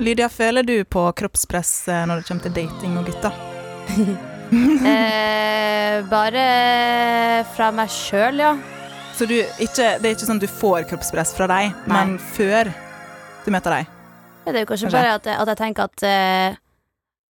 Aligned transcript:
Lydia, 0.00 0.28
føler 0.32 0.62
du 0.64 0.84
på 0.88 1.02
kroppspress 1.12 1.88
eh, 1.92 2.04
når 2.08 2.20
det 2.22 2.28
kommer 2.28 2.46
til 2.46 2.54
dating 2.56 2.98
og 3.00 3.08
gutter? 3.10 3.40
Eh, 4.50 6.00
bare 6.10 6.44
fra 7.54 7.68
meg 7.70 7.86
sjøl, 7.94 8.40
ja. 8.42 8.48
Så 9.14 9.28
du, 9.30 9.36
ikke, 9.62 9.92
det 10.02 10.08
er 10.08 10.14
ikke 10.16 10.26
sånn 10.26 10.40
at 10.40 10.42
du 10.42 10.50
får 10.50 10.88
kroppspress 10.90 11.30
fra 11.36 11.46
deg, 11.46 11.76
men 11.86 12.16
før 12.34 12.66
du 13.44 13.50
møter 13.54 13.76
deg? 13.76 13.92
Det 14.48 14.56
er 14.56 14.64
jo 14.64 14.70
kanskje, 14.72 14.88
Kanskje. 14.88 14.96
bare 14.96 15.12
at, 15.20 15.28
at 15.44 15.52
jeg 15.52 15.60
tenker 15.60 15.86
at 15.86 16.06
eh, 16.08 16.58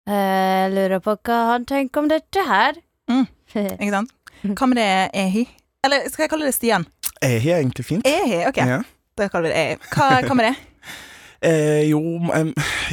eh, 0.08 0.22
Jeg 0.62 0.72
lurer 0.78 1.04
på 1.04 1.16
hva 1.28 1.38
han 1.50 1.68
tenker 1.68 2.00
om 2.00 2.08
dette 2.08 2.46
her. 2.48 2.80
Mm. 3.12 3.26
Ikke 3.74 3.92
sant? 3.98 4.16
Hva 4.46 4.70
med 4.72 4.80
det, 4.80 4.88
Ehi? 5.26 5.44
Eller 5.84 6.08
skal 6.08 6.24
jeg 6.24 6.32
kalle 6.32 6.48
det 6.48 6.56
Stian? 6.56 6.88
Ehi 7.20 7.52
er 7.52 7.60
egentlig 7.60 7.84
fint. 7.90 8.08
Ehi, 8.08 8.40
ok. 8.48 8.64
Ja. 8.64 8.80
Da 9.20 9.28
kaller 9.28 9.50
vi 9.50 9.52
det 9.52 9.60
Ehi. 9.66 9.80
Hva, 9.92 10.12
hva 10.24 10.40
med 10.40 10.48
det? 10.48 10.56
Eh, 11.40 11.88
jo, 11.88 12.00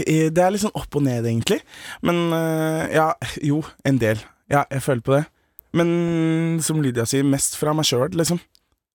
det 0.08 0.40
er 0.40 0.54
litt 0.54 0.64
sånn 0.64 0.76
opp 0.78 0.96
og 0.96 1.04
ned, 1.04 1.26
egentlig. 1.28 1.60
Men 2.06 2.28
eh, 2.36 2.96
ja, 2.96 3.10
jo, 3.44 3.62
en 3.88 4.00
del. 4.02 4.22
Ja, 4.52 4.64
jeg 4.72 4.84
føler 4.86 5.04
på 5.04 5.16
det. 5.18 5.24
Men 5.78 5.90
som 6.64 6.80
Lydia 6.82 7.06
sier, 7.10 7.28
mest 7.28 7.58
fra 7.60 7.76
meg 7.76 7.88
sjøl, 7.88 8.10
liksom. 8.16 8.40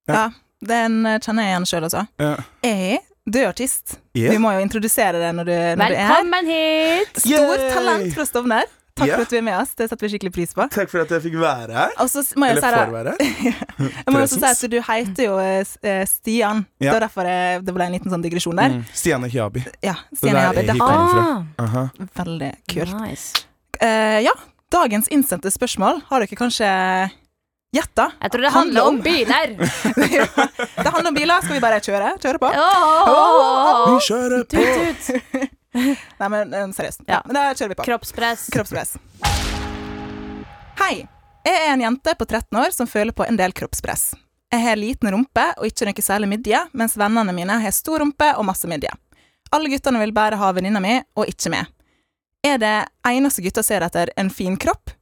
Ja. 0.08 0.14
Ja, 0.14 0.26
den 0.66 1.02
eh, 1.06 1.20
kjenner 1.22 1.46
jeg 1.46 1.54
igjen 1.54 1.68
sjøl 1.68 1.88
også. 1.90 2.04
Ja. 2.22 2.36
Ehi, 2.66 3.00
du 3.28 3.38
er 3.42 3.50
artist. 3.52 3.98
Yeah. 4.16 4.32
Vi 4.34 4.40
må 4.42 4.54
jo 4.56 4.62
introdusere 4.64 5.20
deg 5.20 5.36
når 5.36 5.50
du, 5.50 5.56
når 5.78 5.92
du 5.92 5.98
er 5.98 6.00
her. 6.00 6.14
Velkommen 6.16 6.48
hit! 6.52 7.20
Stort 7.22 7.60
Yay! 7.60 7.68
talent 7.76 8.16
fra 8.16 8.26
Stovner. 8.28 8.78
Takk 9.02 9.08
yeah. 9.10 9.18
for 9.18 9.26
at 9.26 9.32
du 9.34 9.36
er 9.38 9.44
med 9.46 9.56
oss. 9.58 9.74
Det 9.78 9.88
setter 9.90 10.06
vi 10.06 10.10
skikkelig 10.14 10.32
pris 10.36 10.54
på. 10.56 10.66
Takk 10.72 10.90
for 10.92 11.02
at 11.02 11.10
jeg 11.16 11.24
fikk 11.26 11.36
være 11.42 11.74
her. 11.76 11.94
Eller 11.98 12.62
får 12.62 12.76
det, 12.78 12.92
være 12.94 13.14
her. 13.18 13.62
jeg 14.06 14.14
må 14.14 14.22
også 14.22 14.38
si 14.38 14.50
at 14.52 14.62
du 14.72 14.78
heter 14.88 15.26
jo 15.26 15.38
eh, 15.42 15.72
eh, 15.92 16.02
Stian. 16.08 16.62
Det 16.80 16.92
var 16.92 17.04
derfor 17.06 17.28
jeg, 17.28 17.62
det 17.66 17.74
ble 17.76 17.88
en 17.90 17.96
liten 17.98 18.14
sånn 18.14 18.22
digresjon 18.24 18.58
der. 18.62 18.76
Mm. 18.78 18.84
Stian 19.02 19.26
Hiabi. 19.26 19.64
Ja, 19.84 19.96
Stian 20.14 20.38
der 20.38 20.62
Det 20.62 20.68
er 20.70 20.78
kommer 20.78 21.46
Ah, 21.58 21.88
veldig 22.22 22.52
kult. 22.70 22.94
nice. 23.02 23.44
Uh, 23.82 24.20
ja, 24.22 24.32
dagens 24.72 25.08
innsendte 25.10 25.50
spørsmål 25.50 26.04
har 26.08 26.22
dere 26.22 26.38
kanskje 26.38 26.68
gjetta? 27.72 28.10
Jeg 28.20 28.30
tror 28.32 28.42
det 28.44 28.50
Handler 28.52 28.82
handler 28.82 28.82
om- 28.82 28.98
om 28.98 29.02
biler. 29.02 29.56
det 30.84 30.90
handler 30.92 31.08
om 31.08 31.14
biler. 31.16 31.40
Skal 31.40 31.54
vi 31.56 31.60
bare 31.64 31.80
kjøre? 31.80 32.10
Kjøre 32.20 32.38
på? 32.42 32.50
Åh! 32.52 33.84
Vi 33.88 33.96
kjører 34.08 34.44
på! 34.44 34.60
Tut, 34.60 35.06
tut. 35.06 35.31
Nei, 36.20 36.28
men 36.28 36.54
eh, 36.54 36.68
seriøst. 36.76 37.06
Ja. 37.08 37.22
Men 37.26 37.38
da 37.38 37.46
kjører 37.54 37.72
vi 37.72 37.78
på. 37.80 37.86
Kroppspress. 37.88 38.48
Kroppspress. 38.52 38.96
Hei. 40.82 41.06
Jeg 41.42 41.58
er 41.58 41.72
en 41.72 41.80
jente 41.82 42.14
på 42.14 42.26
13 42.28 42.58
år 42.60 42.70
som 42.70 42.86
føler 42.86 43.14
på 43.16 43.24
en 43.26 43.38
del 43.38 43.54
kroppspress. 43.56 44.12
Jeg 44.52 44.62
har 44.62 44.76
liten 44.78 45.10
rumpe 45.10 45.46
og 45.56 45.66
ikke 45.66 45.88
noe 45.88 46.04
særlig 46.04 46.28
midje, 46.30 46.60
mens 46.76 46.94
vennene 47.00 47.32
mine 47.34 47.56
har 47.64 47.74
stor 47.74 48.04
rumpe 48.04 48.28
og 48.36 48.46
masse 48.46 48.68
midje. 48.70 48.92
Alle 49.52 49.72
guttene 49.72 49.98
vil 50.00 50.14
bare 50.14 50.38
ha 50.38 50.50
venninna 50.54 50.80
mi, 50.80 50.98
og 51.18 51.26
ikke 51.28 51.50
meg. 51.52 51.70
Er 52.46 52.60
det 52.62 52.76
eneste 53.08 53.42
gutta 53.42 53.64
ser 53.66 53.84
etter, 53.84 54.12
en 54.16 54.30
fin 54.30 54.54
kropp? 54.60 54.94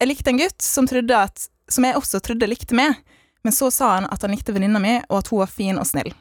Jeg 0.00 0.10
likte 0.10 0.32
en 0.34 0.40
gutt 0.40 0.60
som, 0.62 0.86
at, 0.90 1.48
som 1.68 1.86
jeg 1.86 1.96
også 1.96 2.20
trodde 2.20 2.50
likte 2.50 2.76
meg, 2.76 2.98
men 3.42 3.54
så 3.54 3.70
sa 3.70 3.94
han 3.96 4.08
at 4.10 4.22
han 4.22 4.34
likte 4.34 4.52
venninna 4.52 4.82
mi, 4.82 4.98
og 5.08 5.22
at 5.22 5.32
hun 5.32 5.42
var 5.42 5.50
fin 5.54 5.80
og 5.80 5.88
snill. 5.88 6.12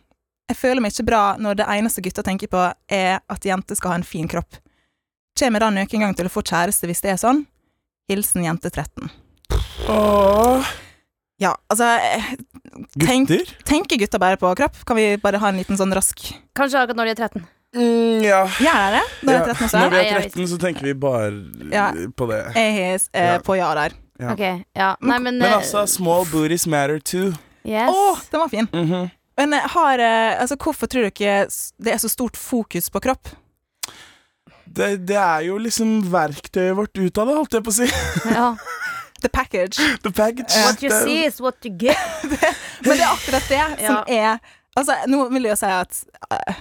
Jeg 0.49 0.57
føler 0.59 0.83
meg 0.83 0.93
ikke 0.93 1.07
bra 1.07 1.21
når 1.41 1.57
det 1.61 1.65
eneste 1.73 2.03
gutta 2.05 2.21
tenker 2.25 2.49
på, 2.51 2.61
er 2.93 3.17
at 3.33 3.45
jenter 3.47 3.77
skal 3.77 3.95
ha 3.95 3.99
en 3.99 4.05
fin 4.05 4.27
kropp. 4.29 4.59
Kommer 5.39 5.59
jeg 5.59 5.65
da 5.65 5.69
noen 5.73 6.03
gang 6.05 6.13
til 6.15 6.29
å 6.29 6.31
få 6.31 6.43
kjæreste 6.45 6.87
hvis 6.87 7.01
det 7.03 7.15
er 7.15 7.19
sånn? 7.19 7.41
Hilsen 8.11 8.45
jente 8.45 8.69
13. 8.69 9.09
Åh, 9.89 10.65
Ja, 11.41 11.49
altså 11.67 11.83
eh, 11.99 12.29
tenk, 13.01 13.27
gutter? 13.27 13.49
Tenker 13.67 13.99
gutta 13.99 14.19
bare 14.21 14.37
på 14.39 14.53
kropp? 14.55 14.77
Kan 14.87 14.95
vi 14.95 15.17
bare 15.19 15.41
ha 15.41 15.49
en 15.51 15.57
liten 15.59 15.75
sånn 15.75 15.91
rask 15.93 16.21
Kanskje 16.55 16.79
akkurat 16.79 16.95
når 17.01 17.09
de 17.09 17.15
er 17.15 17.19
13. 17.25 17.43
Mm, 17.75 18.21
ja. 18.23 18.39
Gjør 18.63 18.79
er 18.85 18.93
det? 18.95 19.01
Når 19.27 19.33
ja. 19.35 19.41
er 19.41 19.49
13 19.49 19.65
også? 19.65 19.81
Når 19.81 19.91
vi 19.91 19.99
er 20.05 20.21
13, 20.29 20.47
så 20.53 20.59
tenker 20.61 20.87
vi 20.87 20.93
bare 20.95 21.33
Ja. 21.73 21.89
på 22.15 22.29
det. 22.31 22.39
Jeg 22.55 22.77
er 22.85 22.93
eh, 22.95 23.27
Ja. 23.33 23.39
på 23.43 23.57
ja 23.59 23.73
der. 23.81 23.97
Ja. 24.21 24.31
Okay, 24.31 24.63
ja. 24.77 24.93
Nei, 25.01 25.19
men, 25.19 25.41
Men 25.41 25.49
eh, 25.49 25.57
altså, 25.57 25.83
small 25.91 26.23
booties 26.31 26.63
matter 26.71 26.99
too. 27.03 27.33
Yes. 27.67 27.91
Å, 27.91 28.15
den 28.31 28.39
var 28.45 28.53
fin. 28.53 28.69
Mhm. 28.71 29.09
Men 29.37 29.53
eh, 29.53 29.65
har 29.75 29.99
eh, 29.99 30.41
Altså, 30.41 30.55
hvorfor 30.55 30.87
tror 30.87 31.05
dere 31.05 31.11
ikke 31.13 31.35
det 31.83 31.93
er 31.93 31.97
så 32.03 32.09
stort 32.11 32.37
fokus 32.39 32.89
på 32.93 33.01
kropp? 33.03 33.29
det, 34.75 35.07
det 35.07 35.15
er 35.15 35.45
jo 35.47 35.57
liksom 35.61 36.01
verktøyet 36.11 36.75
vårt 36.75 36.97
ut 36.97 37.17
av 37.21 37.29
det, 37.29 37.35
holdt 37.37 37.53
jeg 37.55 37.63
på 37.63 37.71
å 37.71 37.75
si. 37.77 37.87
Ja. 38.35 38.47
The 39.23 39.29
package. 39.31 39.79
The 40.05 40.11
package. 40.11 40.51
What 40.65 40.81
you 40.83 40.89
Det 40.91 41.01
see 41.05 41.21
is 41.25 41.39
what 41.41 41.55
you 41.63 41.71
get. 41.79 41.97
Men 42.85 42.97
det 42.97 43.01
er 43.05 43.11
akkurat 43.13 43.47
det 43.49 43.61
som 43.85 44.01
Ja. 44.03 44.03
er 44.07 44.39
Altså, 44.75 44.97
nå 45.07 45.21
vil 45.31 45.45
jeg 45.47 45.53
jo 45.53 45.59
si 45.61 45.67
at 45.71 46.01
eh, 46.35 46.57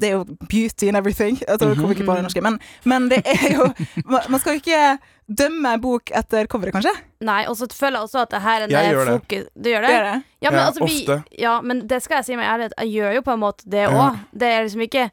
det 0.00 0.08
er 0.08 0.16
jo 0.16 0.24
beauty 0.48 0.88
and 0.88 0.96
everything. 0.96 1.38
Altså, 1.48 1.74
kommer 1.74 1.94
ikke 1.94 2.06
på 2.06 2.16
det 2.16 2.24
norske, 2.28 2.42
men, 2.44 2.58
men 2.84 3.08
det 3.10 3.22
er 3.26 3.54
jo 3.54 3.68
Man 4.06 4.40
skal 4.40 4.56
jo 4.56 4.62
ikke 4.62 4.98
dømme 5.28 5.74
en 5.76 5.82
bok 5.82 6.12
etter 6.16 6.48
coveret, 6.48 6.72
kanskje? 6.76 6.94
Nei, 7.26 7.42
og 7.50 7.58
så 7.58 7.68
føler 7.74 7.98
jeg 7.98 8.08
også 8.08 8.22
at 8.24 8.32
det 8.32 8.42
her 8.42 8.64
er 8.64 8.72
Jeg 8.72 8.92
gjør 8.94 9.04
det. 9.04 9.14
fokus 9.20 9.48
Du 9.54 9.70
gjør 9.70 9.86
det? 9.86 9.94
Det 9.94 10.02
det. 10.06 10.18
Ja, 10.40 10.50
men, 10.50 10.58
Ja, 10.58 10.66
altså, 10.66 10.84
vi, 10.84 11.22
ja, 11.42 11.60
men 11.60 11.86
det 11.90 12.02
skal 12.02 12.20
jeg 12.20 12.28
si 12.30 12.36
med 12.38 12.46
ærlig 12.48 12.70
jeg 12.78 12.92
gjør 12.94 13.16
jo 13.18 13.24
på 13.26 13.34
en 13.34 13.42
måte 13.42 13.70
det 13.70 13.88
Ja. 13.88 14.10
Det 14.32 14.48
er 14.48 14.62
liksom 14.62 14.86
ikke 14.86 15.10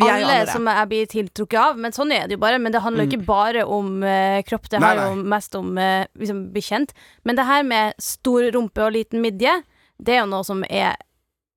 alle 0.00 0.24
alle 0.24 0.50
som 0.50 0.66
jeg 0.66 0.88
blir 0.88 1.06
tiltrukket 1.10 1.58
av, 1.60 1.78
men 1.78 1.94
sånn 1.94 2.12
er 2.14 2.26
det 2.26 2.36
jo 2.36 2.42
bare. 2.42 2.58
Men 2.58 2.72
det 2.74 2.82
handler 2.82 3.04
jo 3.04 3.12
ikke 3.12 3.26
bare 3.28 3.64
om 3.68 4.02
uh, 4.02 4.40
kropp, 4.48 4.68
det 4.70 4.80
handler 4.82 5.12
jo 5.12 5.28
mest 5.34 5.54
om 5.58 5.76
uh, 5.78 6.04
liksom 6.18 6.46
bli 6.54 6.64
kjent. 6.64 6.94
Men 7.28 7.38
det 7.38 7.46
her 7.46 7.62
med 7.66 7.98
stor 8.02 8.48
rumpe 8.56 8.82
og 8.82 8.94
liten 8.96 9.22
midje, 9.24 9.60
det 10.02 10.16
er 10.16 10.22
jo 10.24 10.30
noe 10.32 10.46
som 10.46 10.64
er 10.68 10.96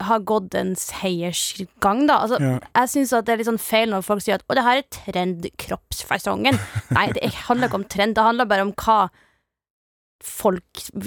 har 0.04 0.20
gått 0.20 0.54
en 0.56 0.74
seiersgang, 0.76 2.06
da. 2.08 2.18
Altså, 2.26 2.40
Ja. 2.42 2.60
jeg 2.76 2.90
syns 2.90 3.10
det 3.26 3.30
er 3.30 3.38
litt 3.38 3.48
sånn 3.48 3.60
feil 3.60 3.90
når 3.90 4.04
folk 4.04 4.22
sier 4.22 4.36
at 4.36 4.44
'å, 4.48 4.56
det 4.56 4.64
her 4.64 4.78
er 4.78 4.84
trendkroppsfasongen'. 4.92 6.60
Nei, 6.92 7.12
det 7.14 7.34
handler 7.48 7.68
ikke 7.70 7.80
om 7.80 7.84
trend, 7.86 8.16
det 8.16 8.24
handler 8.24 8.46
bare 8.46 8.62
om 8.62 8.74
hva 8.74 9.10
folk 10.24 10.64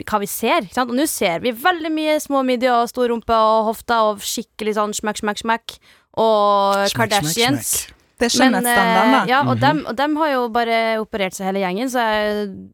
Hva 0.07 0.21
vi 0.21 0.27
ser. 0.27 0.61
Ikke 0.63 0.75
sant? 0.75 0.91
Og 0.91 0.97
nå 0.97 1.07
ser 1.09 1.41
vi 1.41 1.51
veldig 1.51 1.91
mye 1.91 2.17
små 2.21 2.43
midjer 2.45 2.71
og 2.83 2.89
stor 2.89 3.09
rumpe 3.09 3.35
og 3.35 3.65
hofter 3.75 3.95
og 4.13 4.19
skikkelig 4.21 4.75
sånn 4.77 4.93
smekk, 4.95 5.19
smekk, 5.23 5.39
smekk. 5.43 5.79
Og 6.19 6.75
Smack, 6.89 6.91
smack, 6.91 7.11
Kardashians. 7.11 7.67
smack. 7.67 7.95
Det 8.19 8.27
er 8.27 8.35
skjønnhetsstandarden, 8.39 9.13
da. 9.13 9.23
eh, 9.23 9.29
ja, 9.29 9.41
og, 9.43 9.57
Mhm. 9.57 9.61
dem, 9.61 9.87
og 9.87 9.97
dem 9.97 10.17
har 10.17 10.29
jo 10.33 10.49
bare 10.49 10.99
operert 10.99 11.35
seg 11.35 11.47
hele 11.47 11.61
gjengen, 11.63 11.87
så 11.89 11.99
jeg, 12.03 12.71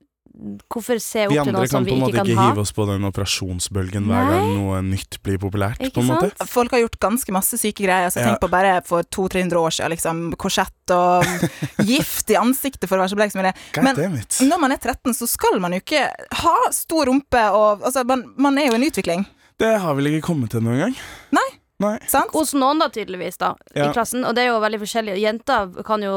hvorfor 0.68 0.98
se 1.00 1.26
opp 1.28 1.34
til 1.46 1.52
noe 1.54 1.66
som 1.70 1.78
kan 1.78 1.84
vi 1.86 1.90
på 1.92 1.94
en 1.94 2.00
ikke 2.00 2.06
måte 2.08 2.16
kan 2.18 2.26
ikke 2.26 2.44
hive 2.48 2.62
oss 2.64 2.72
på 2.74 2.86
den 2.88 3.04
operasjonsbølgen 3.06 4.08
hver 4.10 4.30
gang 4.32 4.48
noe 4.58 4.80
nytt 4.82 5.18
blir 5.22 5.38
populært. 5.38 5.78
Ikke 5.78 5.94
på 6.00 6.02
en 6.02 6.08
måte 6.10 6.30
sant? 6.34 6.48
Folk 6.50 6.74
har 6.74 6.82
gjort 6.82 6.98
ganske 7.04 7.32
masse 7.36 7.58
syke 7.60 7.84
greier. 7.86 8.08
Altså, 8.08 8.20
Ja. 8.20 8.32
Tenk 8.34 8.40
på 8.42 8.50
bare 8.50 8.82
for 8.84 9.02
200-300 9.04 9.54
år 9.62 9.70
siden. 9.76 9.90
Liksom, 9.94 10.22
korsett 10.36 10.90
og 10.90 11.24
gift 11.92 12.30
i 12.30 12.38
ansiktet 12.40 12.88
for 12.90 12.98
å 12.98 13.04
være 13.04 13.14
så 13.14 13.20
blek 13.20 13.30
som 13.32 13.42
mulig. 13.42 13.54
Men- 13.78 14.22
Når 14.50 14.60
man 14.60 14.72
er 14.72 14.78
13, 14.82 15.14
så 15.14 15.28
skal 15.28 15.60
man 15.60 15.72
jo 15.72 15.78
ikke 15.84 16.08
ha 16.42 16.56
stor 16.72 17.06
rumpe 17.06 17.44
og 17.54 17.82
Altså, 17.84 18.04
man, 18.06 18.24
man 18.36 18.58
er 18.58 18.68
jo 18.68 18.74
en 18.74 18.82
utvikling, 18.90 19.26
Det 19.58 19.78
har 19.80 19.94
vel 19.94 20.06
ikke 20.10 20.26
kommet 20.32 20.50
til 20.50 20.60
noen 20.60 20.78
gang? 20.88 20.94
Nei. 21.30 21.48
Nei. 21.82 21.98
sant? 22.06 22.30
Hos 22.32 22.52
noen, 22.54 22.78
da, 22.78 22.86
tydeligvis, 22.88 23.36
da, 23.40 23.54
Ja. 23.74 23.88
i 23.90 23.92
klassen. 23.92 24.24
Og 24.24 24.34
det 24.36 24.44
er 24.44 24.52
jo 24.52 24.60
veldig 24.62 24.78
forskjellig. 24.80 25.16
Jenter 25.18 25.82
kan 25.84 26.00
jo 26.02 26.12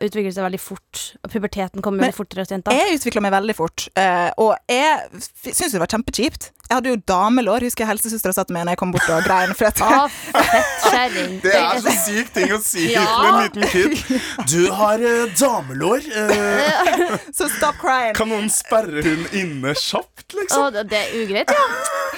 utvikle 0.00 0.32
seg 0.32 0.44
veldig 0.46 0.60
fort. 0.60 1.02
Puberteten 1.28 1.82
kommer 1.84 2.00
Men 2.00 2.08
veldig 2.10 2.16
fortere 2.16 2.40
hos 2.46 2.48
jenter. 2.54 2.72
Jeg 2.72 2.96
utvikla 2.98 3.20
meg 3.22 3.32
veldig 3.36 3.54
fort, 3.56 3.88
eh, 3.94 4.30
og 4.38 4.56
jeg 4.68 5.20
syns 5.52 5.72
det 5.72 5.80
var 5.80 5.86
kjempekjipt. 5.92 6.50
Jeg 6.72 6.76
hadde 6.78 6.88
jo 6.88 6.96
damelår, 7.04 7.60
husker 7.68 7.84
jeg 7.84 7.90
helsesøstera 7.92 8.32
sa 8.32 8.44
til 8.48 8.54
meg 8.56 8.64
når 8.64 8.72
jeg 8.72 8.78
kom 8.80 8.92
bort 8.94 9.08
og 9.12 9.24
grein. 9.26 9.52
For 9.52 9.66
at, 9.68 9.76
fettkjerring. 10.56 11.34
Det 11.42 11.52
er 11.54 11.80
så 11.84 11.92
syk 12.06 12.32
ting 12.32 12.52
å 12.56 12.60
si 12.64 12.86
Ja. 12.94 13.04
til 13.04 13.28
en 13.28 13.40
liten 13.42 13.68
kid. 13.68 14.20
Du 14.48 14.72
har 14.72 14.96
uh, 15.04 15.26
damelår. 15.36 16.00
Uh. 16.08 17.16
så 17.36 17.50
stop 17.58 17.76
crying. 17.82 18.14
kan 18.16 18.28
noen 18.32 18.48
sperre 18.48 19.04
hun 19.04 19.26
inne 19.36 19.74
kjapt, 19.76 20.32
liksom? 20.32 20.72
Det- 20.72 20.88
det 20.88 20.98
er 20.98 21.12
ugreit, 21.20 21.52
ja. 21.52 21.66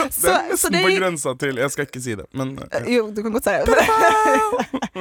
Det 0.05 0.31
er 0.31 0.56
så 0.56 0.71
nesten 0.71 0.77
det 0.77 0.83
på 0.85 0.95
grensa 0.99 1.35
til 1.41 1.61
Jeg 1.62 1.75
skal 1.75 1.89
ikke 1.89 2.03
si 2.05 2.17
det, 2.19 2.27
men 2.37 2.55
ja. 2.61 2.83
Jo, 2.97 3.09
du 3.15 3.23
kan 3.25 3.35
godt 3.35 3.49
si 3.49 3.55
det. 3.65 3.79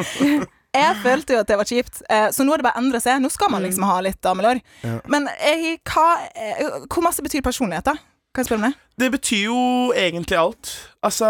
jeg 0.83 0.95
følte 1.03 1.35
jo 1.35 1.41
at 1.43 1.51
det 1.51 1.59
var 1.59 1.69
kjipt, 1.69 2.01
eh, 2.09 2.29
så 2.33 2.45
nå 2.45 2.55
er 2.55 2.63
det 2.63 2.67
bare 2.69 2.79
å 2.79 2.83
endre 2.83 3.01
seg. 3.03 3.21
Nå 3.23 3.31
skal 3.33 3.51
man 3.53 3.65
liksom 3.65 3.85
ha 3.87 3.99
litt 4.05 4.21
damelår. 4.25 4.63
Ja. 4.85 4.97
Men 5.11 5.27
jeg, 5.37 5.77
hva, 5.89 6.07
eh, 6.33 6.63
hvor 6.87 7.05
masse 7.05 7.25
betyr 7.25 7.45
personlighet, 7.45 7.91
da? 7.91 8.12
Kan 8.33 8.41
jeg 8.41 8.47
spørre 8.47 8.63
om 8.63 8.65
det? 8.65 8.73
Det 8.97 9.11
betyr 9.13 9.43
jo 9.45 9.57
egentlig 9.93 10.37
alt. 10.37 10.69
Altså 11.05 11.27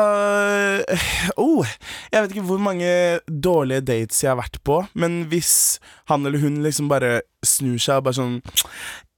oh, 1.38 1.68
Jeg 2.12 2.22
vet 2.22 2.32
ikke 2.32 2.46
hvor 2.48 2.62
mange 2.64 3.20
dårlige 3.28 3.82
dates 3.82 4.24
jeg 4.24 4.32
har 4.32 4.40
vært 4.40 4.60
på, 4.64 4.86
men 4.96 5.26
hvis 5.32 5.80
han 6.08 6.26
eller 6.26 6.40
hun 6.40 6.62
liksom 6.64 6.88
bare 6.92 7.22
snur 7.44 7.76
seg 7.76 8.00
og 8.00 8.08
bare 8.08 8.20
sånn 8.22 8.38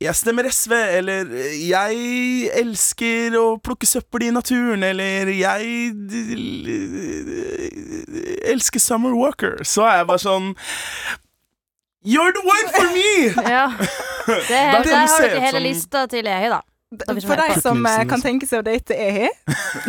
Jeg 0.02 0.18
stemmer 0.18 0.50
SV, 0.50 0.74
eller 0.98 1.30
Jeg 1.62 2.50
elsker 2.58 3.38
å 3.38 3.46
plukke 3.62 3.90
søppel 3.90 4.31
i 4.31 4.34
naturen, 4.34 4.81
eller 4.90 5.30
Jeg 5.30 5.94
elsker 8.50 8.81
Summer 8.81 9.14
Walker, 9.14 9.62
så 9.62 9.86
er 9.92 10.02
jeg 10.02 10.10
bare 10.10 10.26
sånn 10.26 10.54
You're 12.06 12.34
the 12.34 12.42
one 12.46 12.70
for 12.74 12.90
me! 12.94 13.12
Ja. 13.46 13.68
Det 14.26 14.58
er, 14.58 14.72
der 14.74 14.84
du 14.84 14.90
har 14.90 15.30
du 15.30 15.42
hele 15.42 15.60
lista 15.62 16.08
til 16.10 16.26
Ehi, 16.26 16.50
da. 16.50 16.64
For 17.25 17.39
deg 17.39 17.62
som 17.62 17.80
eh, 17.86 17.95
kan 18.03 18.07
liksom. 18.07 18.24
tenke 18.25 18.47
seg 18.50 18.62
å 18.62 18.65
date 18.68 18.95
Ehi, 18.97 19.30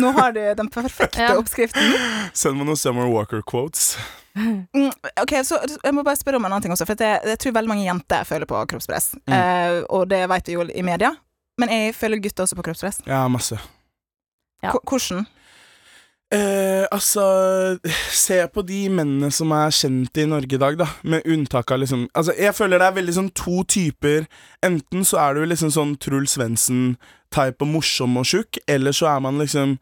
nå 0.01 0.11
har 0.17 0.33
du 0.35 0.41
den 0.59 0.69
perfekte 0.73 1.21
Ja. 1.27 1.35
oppskriften. 1.39 1.93
Send 2.33 2.57
meg 2.59 2.67
noen 2.69 2.79
Summer 2.79 3.07
Walker-quotes. 3.11 3.97
Mm, 4.37 4.91
ok, 5.23 5.31
så 5.47 5.57
Jeg 5.83 5.93
må 5.97 6.03
bare 6.05 6.19
spørre 6.19 6.37
om 6.37 6.45
en 6.45 6.51
annen 6.53 6.61
ting 6.67 6.73
også, 6.75 6.85
for 6.85 6.99
jeg, 7.01 7.21
jeg 7.25 7.39
tror 7.41 7.55
veldig 7.57 7.71
mange 7.71 7.87
jenter 7.87 8.27
føler 8.29 8.45
på 8.49 8.59
kroppspress. 8.73 9.13
Eh, 9.25 9.79
og 9.89 10.09
det 10.11 10.23
vet 10.29 10.51
vi 10.51 10.57
jo 10.59 10.67
i 10.69 10.83
media. 10.85 11.13
Men 11.57 11.71
jeg 11.73 11.95
føler 11.97 12.21
gutter 12.21 12.45
også 12.45 12.57
på 12.59 12.67
kroppspress. 12.67 12.99
Ja, 13.09 13.23
masse. 13.33 13.57
Ja. 14.61 14.75
Hvordan? 14.77 15.25
Eh, 16.33 16.83
altså 16.91 17.23
Se 18.11 18.41
på 18.51 18.59
de 18.67 18.81
mennene 18.91 19.29
som 19.31 19.51
er 19.55 19.69
kjent 19.71 20.19
i 20.19 20.25
Norge 20.27 20.57
i 20.57 20.59
dag, 20.59 20.75
da. 20.81 20.87
Med 21.07 21.23
unntak 21.29 21.71
av 21.71 21.79
liksom 21.79 22.07
Altså, 22.11 22.33
jeg 22.35 22.55
føler 22.57 22.81
det 22.81 22.87
er 22.89 22.97
veldig 22.97 23.15
sånn 23.15 23.29
to 23.37 23.61
typer. 23.63 24.27
Enten 24.65 25.05
så 25.07 25.21
er 25.23 25.37
du 25.37 25.45
liksom 25.47 25.71
sånn 25.71 25.95
Truls 26.03 26.35
Svendsen-type 26.35 27.63
og 27.63 27.71
morsom 27.77 28.19
og 28.19 28.27
tjukk, 28.27 28.59
eller 28.67 28.91
så 28.95 29.07
er 29.15 29.23
man 29.23 29.39
liksom 29.39 29.77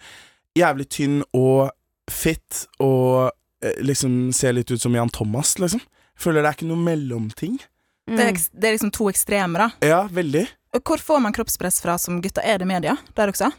jævlig 0.55 0.85
tynn 0.93 1.17
og 1.33 1.71
fit 2.13 2.67
og 2.79 3.31
eh, 3.65 3.73
liksom 3.81 4.29
ser 4.35 4.53
litt 4.53 4.69
ut 4.69 4.81
som 4.85 4.93
Jan 4.95 5.09
Thomas, 5.09 5.55
liksom. 5.57 5.81
Føler 6.15 6.45
det 6.45 6.51
er 6.51 6.59
ikke 6.59 6.69
noe 6.69 6.83
mellomting. 6.85 7.57
Det, 8.05 8.21
er, 8.21 8.35
Mm. 8.37 8.43
det 8.53 8.67
er 8.69 8.73
liksom 8.77 8.91
to 8.93 9.09
ekstremer, 9.09 9.65
da. 9.65 9.69
Ja, 9.81 10.03
veldig. 10.13 10.45
Hvor 10.77 11.01
får 11.01 11.19
man 11.25 11.33
kroppspress 11.33 11.81
fra 11.81 11.97
som 11.97 12.21
gutter? 12.21 12.45
Er 12.45 12.59
det 12.61 12.67
media 12.69 12.93
der 13.17 13.31
også? 13.33 13.49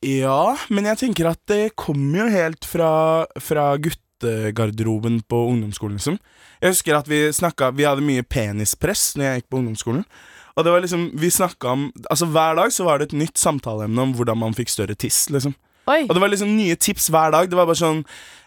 Ja, 0.00 0.56
men 0.72 0.86
jeg 0.88 1.00
tenker 1.00 1.30
at 1.32 1.40
det 1.50 1.74
kommer 1.78 2.24
jo 2.24 2.28
helt 2.32 2.66
fra, 2.68 2.92
fra 3.42 3.72
guttegarderoben 3.82 5.22
på 5.28 5.40
ungdomsskolen, 5.50 5.98
liksom. 6.00 6.18
Jeg 6.62 6.76
husker 6.76 6.94
at 6.94 7.08
vi 7.10 7.24
snakka 7.34 7.72
Vi 7.74 7.86
hadde 7.88 8.04
mye 8.06 8.22
penispress 8.22 9.16
når 9.18 9.26
jeg 9.26 9.40
gikk 9.40 9.48
på 9.50 9.58
ungdomsskolen. 9.58 10.04
Og 10.54 10.64
det 10.64 10.74
var 10.74 10.84
liksom 10.84 11.08
Vi 11.18 11.30
snakka 11.32 11.72
om 11.72 11.88
Altså 12.10 12.28
hver 12.30 12.54
dag 12.60 12.72
så 12.72 12.86
var 12.86 13.00
det 13.00 13.10
et 13.10 13.18
nytt 13.18 13.40
samtaleemne 13.40 14.06
om 14.06 14.14
hvordan 14.14 14.38
man 14.38 14.54
fikk 14.54 14.70
større 14.70 14.94
tiss, 14.94 15.24
liksom. 15.34 15.56
Oi. 15.90 16.04
Og 16.06 16.14
det 16.14 16.22
var 16.22 16.30
liksom 16.30 16.52
nye 16.54 16.76
tips 16.78 17.08
hver 17.10 17.32
dag. 17.34 17.50
Det 17.50 17.58
var 17.58 17.66
bare 17.66 17.80
sånn 17.82 18.04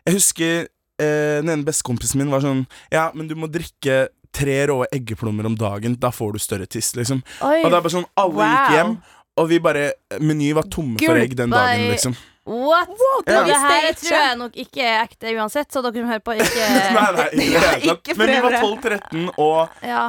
Jeg 0.07 0.15
husker 0.15 0.53
eh, 0.63 1.41
den 1.43 1.51
ene 1.51 1.67
bestekompisen 1.67 2.21
min 2.21 2.31
var 2.31 2.45
sånn 2.45 2.63
Ja, 2.93 3.09
men 3.13 3.27
du 3.27 3.35
må 3.35 3.51
drikke 3.51 4.05
tre 4.35 4.55
rå 4.67 4.81
eggeplommer 4.91 5.47
om 5.47 5.55
dagen. 5.55 5.95
Da 5.99 6.11
får 6.11 6.35
du 6.35 6.39
større 6.43 6.67
tiss, 6.67 6.93
liksom. 6.97 7.21
Oi. 7.45 7.61
Og 7.63 7.69
det 7.69 7.77
er 7.77 7.83
bare 7.85 7.93
sånn 7.93 8.09
Alle 8.19 8.49
gikk 8.51 8.73
hjem, 8.75 8.95
og 9.35 9.49
vi 9.51 9.59
bare 9.63 9.91
Meny 10.23 10.53
var 10.55 10.67
tomme 10.71 10.99
for 11.01 11.19
egg 11.19 11.35
den 11.37 11.53
dagen, 11.53 11.89
liksom. 11.91 12.15
What? 12.45 12.89
det 13.25 13.33
Ja. 13.33 13.43
Det 13.43 13.55
her 13.57 13.93
tror 13.97 14.19
jeg 14.19 14.37
nok 14.37 14.57
ikke 14.61 14.83
er 14.85 14.99
ekte 15.03 15.31
uansett, 15.33 15.71
så 15.73 15.81
dere 15.81 15.97
som 15.97 16.11
hører 16.11 16.21
på, 16.21 16.35
ikke 16.37 16.67
Nei, 16.97 17.07
nei, 17.15 17.47
ikke. 17.47 17.89
Ikke 17.95 18.17
Men 18.19 18.29
vi 18.29 18.37
var 18.45 18.57
12-13 18.61 19.31
og, 19.41 19.81
Ja. 19.81 20.03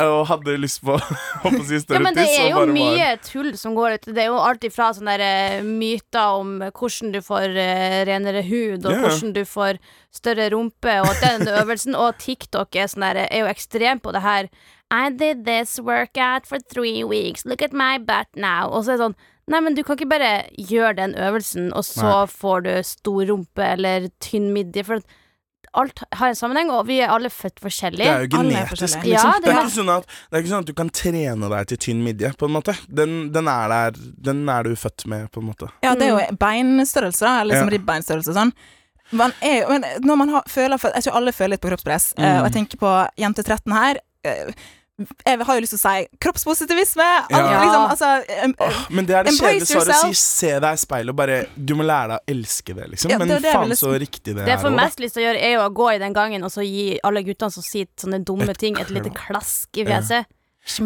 og 0.00 0.26
hadde 0.30 0.56
lyst 0.56 0.80
på 0.80 0.96
å 1.44 1.52
si 1.68 1.82
ja, 1.82 2.00
men 2.00 2.16
det 2.16 2.24
er 2.32 2.48
jo 2.48 2.64
mye 2.64 3.10
var- 3.10 3.20
tull 3.28 3.52
som 3.60 3.76
går 3.76 3.98
ut. 3.98 4.08
Det 4.08 4.24
er 4.24 4.30
jo 4.32 4.40
alt 4.40 4.64
ifra 4.64 4.88
sånne 4.96 5.18
der, 5.20 5.58
eh, 5.60 5.68
myter 5.68 6.40
om 6.40 6.54
hvordan 6.64 7.12
du 7.12 7.20
får 7.20 7.52
uh, 7.60 7.98
renere 8.08 8.40
hud, 8.48 8.86
og 8.86 8.92
yeah. 8.94 9.02
hvordan 9.04 9.34
du 9.36 9.44
får 9.44 9.82
større 10.16 10.48
rumpe, 10.56 10.96
og 11.04 11.12
den 11.20 11.44
øvelsen. 11.60 11.94
Og 11.94 12.16
TikTok 12.24 12.72
er, 12.80 12.88
sånn 12.88 13.04
der, 13.04 13.26
er 13.28 13.44
jo 13.44 13.52
ekstrem 13.52 14.00
på 14.00 14.16
det 14.16 14.24
her. 14.24 14.48
I 14.92 15.08
did 15.10 15.44
this 15.46 15.78
workout 15.80 16.44
for 16.46 16.58
three 16.60 17.02
weeks. 17.04 17.46
Look 17.48 17.62
at 17.64 17.72
my 17.72 17.96
butt 17.98 18.28
now. 18.36 18.68
Og 18.68 18.84
så 18.84 18.92
er 18.94 18.98
det 19.00 19.06
sånn 19.08 19.20
Nei, 19.50 19.58
men 19.58 19.74
du 19.74 19.80
kan 19.82 19.96
ikke 19.98 20.06
bare 20.06 20.44
gjøre 20.54 20.92
den 21.00 21.14
øvelsen, 21.18 21.72
og 21.74 21.82
så 21.84 22.04
Nei. 22.06 22.26
får 22.30 22.60
du 22.62 22.70
stor 22.86 23.24
rumpe 23.26 23.64
eller 23.72 24.04
tynn 24.22 24.52
midje. 24.54 24.84
For 24.86 25.00
alt 25.74 26.02
har 26.14 26.28
en 26.30 26.36
sammenheng, 26.38 26.70
og 26.70 26.84
vi 26.86 27.00
er 27.02 27.10
alle 27.10 27.26
født 27.32 27.58
forskjellig. 27.64 28.04
Det 28.06 28.12
er 28.12 28.22
jo 28.22 28.30
genetisk, 28.36 29.00
er 29.00 29.08
liksom. 29.08 29.10
Ja, 29.10 29.32
det 29.40 29.48
det, 29.48 29.50
er 29.56 29.58
ikke 29.64 29.74
sånn 29.74 29.90
at, 29.96 30.06
det 30.06 30.36
er 30.38 30.44
ikke 30.44 30.52
sånn 30.52 30.62
at 30.62 30.70
du 30.70 30.74
kan 30.78 30.92
trene 30.94 31.48
deg 31.56 31.66
til 31.72 31.80
tynn 31.88 32.04
midje, 32.06 32.30
på 32.38 32.46
en 32.46 32.54
måte. 32.54 32.76
Den, 32.86 33.16
den 33.34 33.50
er 33.50 33.72
der. 33.74 33.98
Den 34.30 34.44
er 34.54 34.68
du 34.70 34.76
født 34.78 35.06
med, 35.10 35.26
på 35.34 35.42
en 35.42 35.48
måte. 35.50 35.72
Ja, 35.82 35.96
det 35.98 36.06
er 36.06 36.14
jo 36.14 36.36
beinstørrelse, 36.44 37.24
da, 37.26 37.32
eller 37.42 37.56
liksom 37.56 37.72
Ja. 37.72 37.74
ribbeinstørrelse 37.78 38.30
og 38.30 38.38
sånn. 38.38 38.52
Man 39.12 39.34
er 39.42 39.66
men 39.68 39.88
når 40.06 40.16
man 40.22 40.28
har, 40.38 40.46
føler 40.48 40.78
Jeg 40.94 41.02
tror 41.08 41.18
alle 41.18 41.34
føler 41.34 41.56
litt 41.56 41.60
på 41.66 41.68
kroppspress, 41.74 42.12
eh, 42.16 42.22
Mm. 42.22 42.38
og 42.38 42.46
jeg 42.46 42.54
tenker 42.60 42.78
på 42.78 42.94
jente 43.18 43.42
13 43.42 43.72
her. 43.74 43.98
Jeg 45.26 45.46
har 45.46 45.58
jo 45.58 45.62
lyst 45.64 45.74
til 45.76 45.80
å 45.80 45.82
si 45.82 46.06
kroppspositivisme. 46.24 47.06
Alt, 47.22 47.30
Ja. 47.32 47.60
liksom, 47.62 47.86
altså, 47.94 48.10
um, 48.44 48.54
oh, 48.66 48.80
men 48.90 49.06
det 49.06 49.16
er 49.16 49.24
det 49.28 49.34
kjedelige 49.38 49.68
svaret 49.70 50.00
si. 50.02 50.12
Se 50.22 50.52
deg 50.60 50.74
i 50.78 50.82
speilet 50.82 51.12
og 51.12 51.16
bare 51.16 51.38
Du 51.56 51.74
må 51.78 51.86
lære 51.86 52.08
deg 52.12 52.18
å 52.20 52.36
elske 52.36 52.74
det, 52.74 52.88
liksom. 52.92 53.10
Ja, 53.10 53.18
men 53.18 53.28
det 53.28 53.38
er 53.40 53.46
det 53.48 53.54
faen 53.56 53.76
så 53.78 53.92
riktig 53.98 54.34
det, 54.34 54.44
Det 54.44 54.52
jeg 54.52 54.58
er 54.58 54.62
får 54.64 54.76
mest 54.76 55.02
lyst 55.02 55.14
til 55.18 55.22
å 55.24 55.26
gjøre, 55.28 55.42
er 55.42 55.52
jo 55.56 55.64
å 55.66 55.72
gå 55.74 55.88
i 55.94 55.98
den 56.02 56.12
gangen 56.16 56.44
og 56.44 56.50
så 56.54 56.64
gi 56.66 56.98
alle 57.04 57.22
guttene 57.26 57.52
som 57.52 57.62
sier 57.66 57.86
sånne 58.00 58.22
dumme 58.24 58.54
ting, 58.58 58.78
et 58.80 58.90
lite 58.90 59.10
klask 59.14 59.68
i 59.76 59.84
fjeset. 59.88 60.26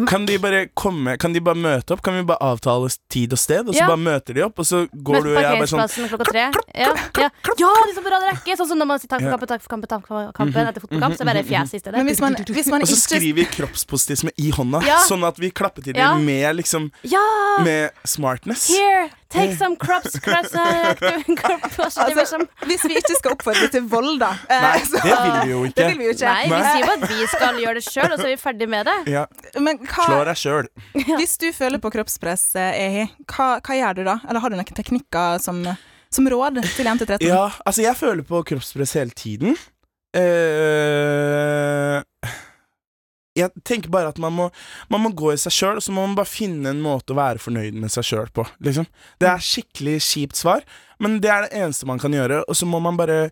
Kan 0.09 0.25
de 0.25 0.39
bare 0.41 0.67
komme 0.73 1.17
Kan 1.21 1.33
de 1.33 1.39
bare 1.43 1.55
møte 1.55 1.93
opp? 1.93 2.01
Kan 2.01 2.15
vi 2.17 2.23
bare 2.25 2.41
avtale 2.41 2.89
tid 3.13 3.33
og 3.33 3.37
sted, 3.39 3.67
og 3.69 3.75
så 3.75 3.81
Ja. 3.83 3.87
bare 3.87 4.01
møter 4.01 4.33
de 4.33 4.41
opp, 4.41 4.57
og 4.59 4.65
så 4.65 4.87
går 4.89 5.23
du 5.23 5.29
og 5.35 5.41
jeg 5.43 5.59
bare 5.59 5.67
sånn 5.69 5.79
Parkeringsplassen 5.85 6.09
klokka 6.09 6.25
tre. 6.31 6.45
Ja, 6.73 6.93
ja. 7.21 7.29
ja 7.61 7.69
liksom 7.85 8.03
på 8.03 8.09
rad 8.09 8.25
rekke! 8.25 8.57
Sånn 8.57 8.67
som 8.67 8.79
når 8.79 8.87
man 8.89 8.99
sier 8.99 9.07
takk 9.13 9.21
for 9.21 9.29
kampen, 9.37 9.47
takk 9.47 9.61
for 9.61 9.69
kampen, 9.69 9.87
takk 9.93 10.07
for 10.07 10.31
kampen 10.33 10.67
etter 10.71 10.81
fotballkamp, 10.81 11.17
så 11.17 11.27
er 11.29 11.33
det 11.37 11.45
fjes 11.45 11.73
i 11.73 11.79
stedet. 11.79 11.93
men 11.93 12.07
hvis 12.09 12.19
man, 12.19 12.33
hvis 12.33 12.67
man 12.73 12.81
Og 12.81 12.87
så 12.87 12.97
skriver 12.97 13.35
vi 13.35 13.45
kroppspositisme 13.45 14.31
i 14.37 14.49
hånda, 14.51 14.81
Ja. 14.83 14.97
sånn 15.05 15.23
at 15.27 15.37
vi 15.37 15.51
klapper 15.51 15.83
til 15.83 15.93
dem 15.93 16.25
med 16.25 16.55
liksom 16.57 16.91
Ja! 17.03 17.21
Med 17.63 17.91
smartness. 18.03 18.67
Here! 18.73 19.09
Take 19.29 19.55
some 19.59 19.75
crops, 19.75 20.19
crops 20.23 20.53
uh, 20.55 20.93
kroppspositivism. 21.41 22.45
Hvis 22.69 22.85
vi 22.87 22.95
ikke 23.01 23.17
skal 23.19 23.33
oppfordre 23.35 23.67
til 23.73 23.83
vold, 23.91 24.13
da. 24.21 24.29
eh, 24.53 24.61
Nei, 24.63 24.79
så- 24.87 25.01
det 25.03 25.17
vil 25.17 25.35
vi 25.43 25.51
jo 25.51 25.59
ikke. 25.67 25.75
Det 25.81 25.87
vil 25.89 25.97
vi 25.99 26.07
jo 26.07 26.13
ikke. 26.15 26.31
Nei, 26.31 26.45
vi 26.47 26.61
sier 26.63 26.85
jo 26.85 26.93
at 26.93 27.05
vi 27.11 27.27
skal 27.33 27.59
gjøre 27.63 27.75
det 27.79 27.83
sjøl, 27.89 28.07
og 28.13 28.17
så 28.21 28.25
er 28.29 28.31
vi 28.33 28.39
ferdig 28.45 28.69
med 28.71 28.87
det. 28.87 28.97
Ja, 29.17 29.25
Men 29.59 29.81
Slå 29.91 30.21
deg 30.29 30.39
sjøl. 30.39 30.69
hvis 31.19 31.37
du 31.43 31.47
føler 31.55 31.81
på 31.83 31.91
kroppspress, 31.97 32.47
eh, 32.55 32.79
Ehi, 32.85 33.05
hva, 33.33 33.49
hva 33.59 33.77
gjør 33.81 33.99
du 33.99 34.03
da? 34.07 34.17
Eller 34.29 34.43
har 34.45 34.53
du 34.53 34.57
noen 34.59 34.75
teknikker 34.79 35.41
som, 35.43 35.63
som 36.13 36.29
råd 36.31 36.61
til 36.75 36.87
jente 36.87 37.07
13? 37.09 37.27
Ja, 37.27 37.49
altså, 37.65 37.83
jeg 37.83 37.99
føler 37.99 38.23
på 38.27 38.43
kroppspress 38.47 38.95
hele 38.99 39.11
tiden. 39.17 39.57
Eh, 40.17 41.99
jeg 43.37 43.65
tenker 43.67 43.91
bare 43.93 44.11
at 44.13 44.21
man 44.21 44.33
må, 44.35 44.47
man 44.93 45.03
må 45.05 45.13
gå 45.17 45.33
i 45.33 45.41
seg 45.41 45.53
sjøl, 45.53 45.79
og 45.79 45.85
så 45.85 45.93
må 45.95 46.05
man 46.07 46.17
bare 46.17 46.29
finne 46.29 46.73
en 46.73 46.81
måte 46.83 47.13
å 47.13 47.19
være 47.19 47.41
fornøyd 47.43 47.77
med 47.79 47.93
seg 47.93 48.07
sjøl 48.09 48.31
på. 48.33 48.47
Liksom. 48.65 48.87
Det 49.21 49.29
er 49.31 49.45
skikkelig 49.49 49.99
kjipt 50.05 50.39
svar, 50.39 50.65
men 51.03 51.19
det 51.23 51.31
er 51.33 51.45
det 51.45 51.61
eneste 51.61 51.89
man 51.89 52.01
kan 52.01 52.15
gjøre. 52.15 52.43
Og 52.47 52.57
så 52.57 52.69
må 52.69 52.81
man 52.83 52.99
bare 52.99 53.27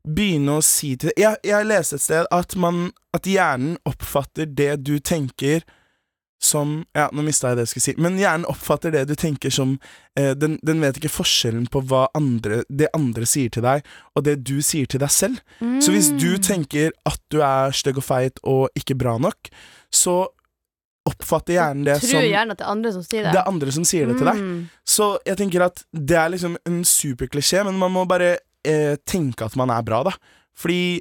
begynne 0.00 0.56
å 0.56 0.64
si 0.64 0.94
til 0.96 1.12
Jeg, 1.18 1.36
jeg 1.44 1.66
leste 1.68 1.98
et 1.98 2.04
sted 2.04 2.28
at, 2.32 2.56
man, 2.56 2.88
at 3.12 3.28
hjernen 3.28 3.76
oppfatter 3.88 4.48
det 4.48 4.78
du 4.86 4.96
tenker 4.96 5.60
som 6.40 6.86
Ja, 6.96 7.10
nå 7.12 7.20
mista 7.22 7.50
jeg 7.50 7.58
det 7.58 7.66
jeg 7.66 7.72
skulle 7.74 7.84
si. 7.84 7.94
Men 8.00 8.16
hjernen 8.18 8.46
oppfatter 8.48 8.90
det 8.94 9.02
du 9.10 9.14
tenker 9.14 9.52
som 9.52 9.74
eh, 10.16 10.32
den, 10.34 10.58
den 10.64 10.80
vet 10.80 10.96
ikke 10.96 11.12
forskjellen 11.12 11.66
på 11.68 11.82
hva 11.84 12.06
andre, 12.16 12.62
det 12.72 12.88
andre 12.96 13.26
sier 13.28 13.50
til 13.52 13.62
deg, 13.66 13.84
og 14.16 14.24
det 14.24 14.38
du 14.48 14.56
sier 14.64 14.88
til 14.88 15.00
deg 15.04 15.12
selv. 15.12 15.40
Så 15.84 15.92
hvis 15.92 16.08
du 16.16 16.30
Mm. 16.38 16.42
tenker 16.42 16.92
at 17.06 17.20
du 17.30 17.42
er 17.44 17.70
stygg 17.76 17.98
og 18.00 18.04
feit 18.08 18.40
og 18.42 18.68
ikke 18.74 18.96
bra 18.96 19.18
nok, 19.20 19.50
så 19.92 20.22
oppfatter 21.08 21.56
hjernen 21.56 21.84
det 21.88 21.98
Tror 22.02 22.22
gjerne 22.24 22.52
at 22.54 22.58
det 22.60 22.66
er 22.66 22.70
andre 22.72 22.92
som 22.92 23.04
sier 23.04 23.22
det. 23.24 23.32
det 23.32 23.40
er 23.40 23.48
andre 23.48 23.72
som 23.72 23.84
sier 23.88 24.06
det 24.10 24.16
til 24.20 24.28
deg. 24.28 24.40
Mm. 24.40 24.58
Så 24.86 25.06
jeg 25.26 25.36
tenker 25.40 25.64
at 25.64 25.84
det 25.92 26.16
er 26.20 26.28
liksom 26.34 26.56
en 26.68 26.82
superklisjé, 26.84 27.64
men 27.66 27.78
man 27.80 27.92
må 27.94 28.06
bare 28.08 28.38
eh, 28.64 28.96
tenke 29.08 29.44
at 29.48 29.56
man 29.56 29.70
er 29.72 29.82
bra, 29.86 30.02
da. 30.04 30.12
Fordi 30.60 31.00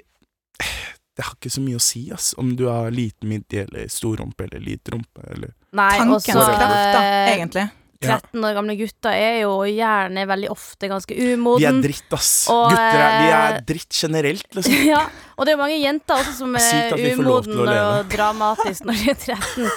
det 1.20 1.26
har 1.28 1.36
ikke 1.36 1.52
så 1.52 1.60
mye 1.60 1.76
å 1.76 1.84
si, 1.84 2.06
ass, 2.16 2.30
om 2.40 2.54
du 2.56 2.70
har 2.70 2.94
liten 2.96 3.28
midje 3.28 3.66
eller 3.66 3.90
stor 3.92 4.22
rumpe 4.22 4.46
eller 4.46 4.64
liten 4.64 4.96
rumpe 4.96 5.26
eller 5.28 5.52
Nei, 5.76 5.92
Tankens 6.00 6.30
også, 6.32 6.46
kraft, 6.48 6.94
da, 6.96 7.02
eh, 7.04 7.32
egentlig. 7.34 7.66
13 8.00 8.46
år 8.48 8.54
gamle 8.56 8.76
gutter 8.80 9.12
er 9.12 9.42
jo 9.42 9.52
gjerne 9.68 10.24
veldig 10.30 10.50
ofte 10.54 10.88
ganske 10.88 11.18
umoden. 11.20 11.60
Vi 11.60 11.68
er 11.68 11.82
dritt, 11.84 12.16
ass. 12.16 12.32
Og, 12.54 12.70
Gutter 12.72 13.02
er, 13.04 13.18
vi 13.20 13.34
er 13.34 13.58
eh, 13.58 13.60
dritt 13.74 14.00
generelt, 14.00 14.48
liksom. 14.56 14.78
ja, 14.88 15.02
og 15.36 15.44
det 15.44 15.52
er 15.52 15.58
jo 15.58 15.62
mange 15.66 15.80
jenter 15.82 16.24
også 16.24 16.36
som 16.40 16.56
er 16.56 16.96
umoden 17.20 17.60
og 17.66 18.14
dramatisk 18.14 18.88
når 18.88 19.02
de 19.02 19.12
er 19.12 19.20
13. 19.36 19.68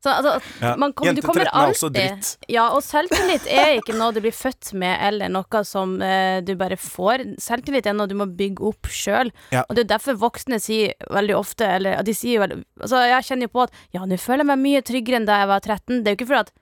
Så 0.00 0.08
altså, 0.08 0.40
Ja. 0.62 0.76
man 0.80 0.94
kom, 0.96 1.10
du 1.14 1.20
kommer 1.20 1.44
13 1.44 1.52
er 1.52 1.72
også 1.74 1.88
alltid 1.90 1.98
dritt. 2.00 2.30
Ja, 2.48 2.68
og 2.72 2.80
selvtillit 2.82 3.46
er 3.52 3.74
ikke 3.76 3.96
noe 3.98 4.14
du 4.16 4.22
blir 4.24 4.32
født 4.32 4.72
med, 4.72 4.96
eller 5.10 5.28
noe 5.28 5.60
som 5.68 5.98
eh, 6.00 6.40
du 6.40 6.54
bare 6.56 6.78
får. 6.80 7.26
Selvtillit 7.42 7.86
er 7.90 7.96
noe 7.98 8.08
du 8.08 8.16
må 8.16 8.24
bygge 8.24 8.64
opp 8.70 8.88
sjøl. 8.88 9.28
Ja. 9.52 9.66
Og 9.68 9.76
det 9.76 9.84
er 9.84 9.90
derfor 9.98 10.16
voksne 10.22 10.56
sier 10.62 10.96
veldig 11.12 11.36
ofte, 11.36 11.68
eller 11.68 12.00
de 12.06 12.14
sier 12.16 12.40
veldig 12.40 12.62
Altså, 12.80 13.02
jeg 13.10 13.26
kjenner 13.28 13.48
jo 13.50 13.52
på 13.58 13.62
at 13.66 13.76
ja, 13.92 14.06
nå 14.08 14.16
føler 14.16 14.40
jeg 14.40 14.48
meg 14.54 14.62
mye 14.64 14.82
tryggere 14.88 15.20
enn 15.20 15.28
da 15.28 15.42
jeg 15.42 15.50
var 15.52 15.60
13. 15.60 16.00
Det 16.00 16.08
er 16.08 16.14
jo 16.14 16.18
ikke 16.20 16.30
fordi 16.30 16.44
at 16.48 16.54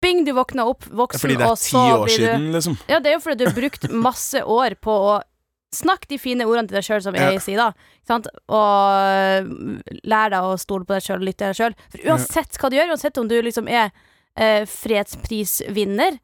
bing, 0.00 0.22
du 0.24 0.32
våkna 0.36 0.64
opp 0.70 0.86
voksen, 0.86 1.20
Fordi 1.20 1.36
det 1.40 1.48
er 1.48 1.58
ti 1.58 1.72
så 1.74 1.82
år 1.98 2.12
siden, 2.14 2.46
liksom. 2.54 2.78
Ja, 2.88 3.00
det 3.02 3.10
er 3.10 3.18
jo 3.18 3.24
fordi 3.24 3.42
du 3.42 3.50
har 3.50 3.58
brukt 3.58 3.90
masse 3.90 4.44
år 4.46 4.78
på 4.80 4.94
å 5.10 5.18
snakke 5.72 6.08
de 6.10 6.18
fine 6.18 6.46
ordene 6.48 6.66
til 6.68 6.76
deg 6.80 6.84
sjøl, 6.84 7.02
som 7.02 7.14
Ja. 7.14 7.30
jeg 7.30 7.40
sier, 7.44 7.56
da. 7.56 7.72
Sant? 8.08 8.26
Og 8.48 9.50
lær 10.04 10.30
deg 10.32 10.42
å 10.42 10.56
stole 10.58 10.84
på 10.84 10.96
deg 10.96 11.02
sjøl 11.04 11.20
og 11.20 11.26
lytte 11.28 11.38
til 11.44 11.52
deg 11.52 11.58
sjøl. 11.60 11.76
For 11.92 12.10
uansett 12.10 12.58
hva 12.58 12.70
du 12.70 12.76
gjør, 12.76 12.90
uansett 12.94 13.18
om 13.22 13.28
du 13.30 13.36
liksom 13.42 13.68
er 13.70 13.90
eh, 14.36 14.64
fredsprisvinner, 14.64 16.18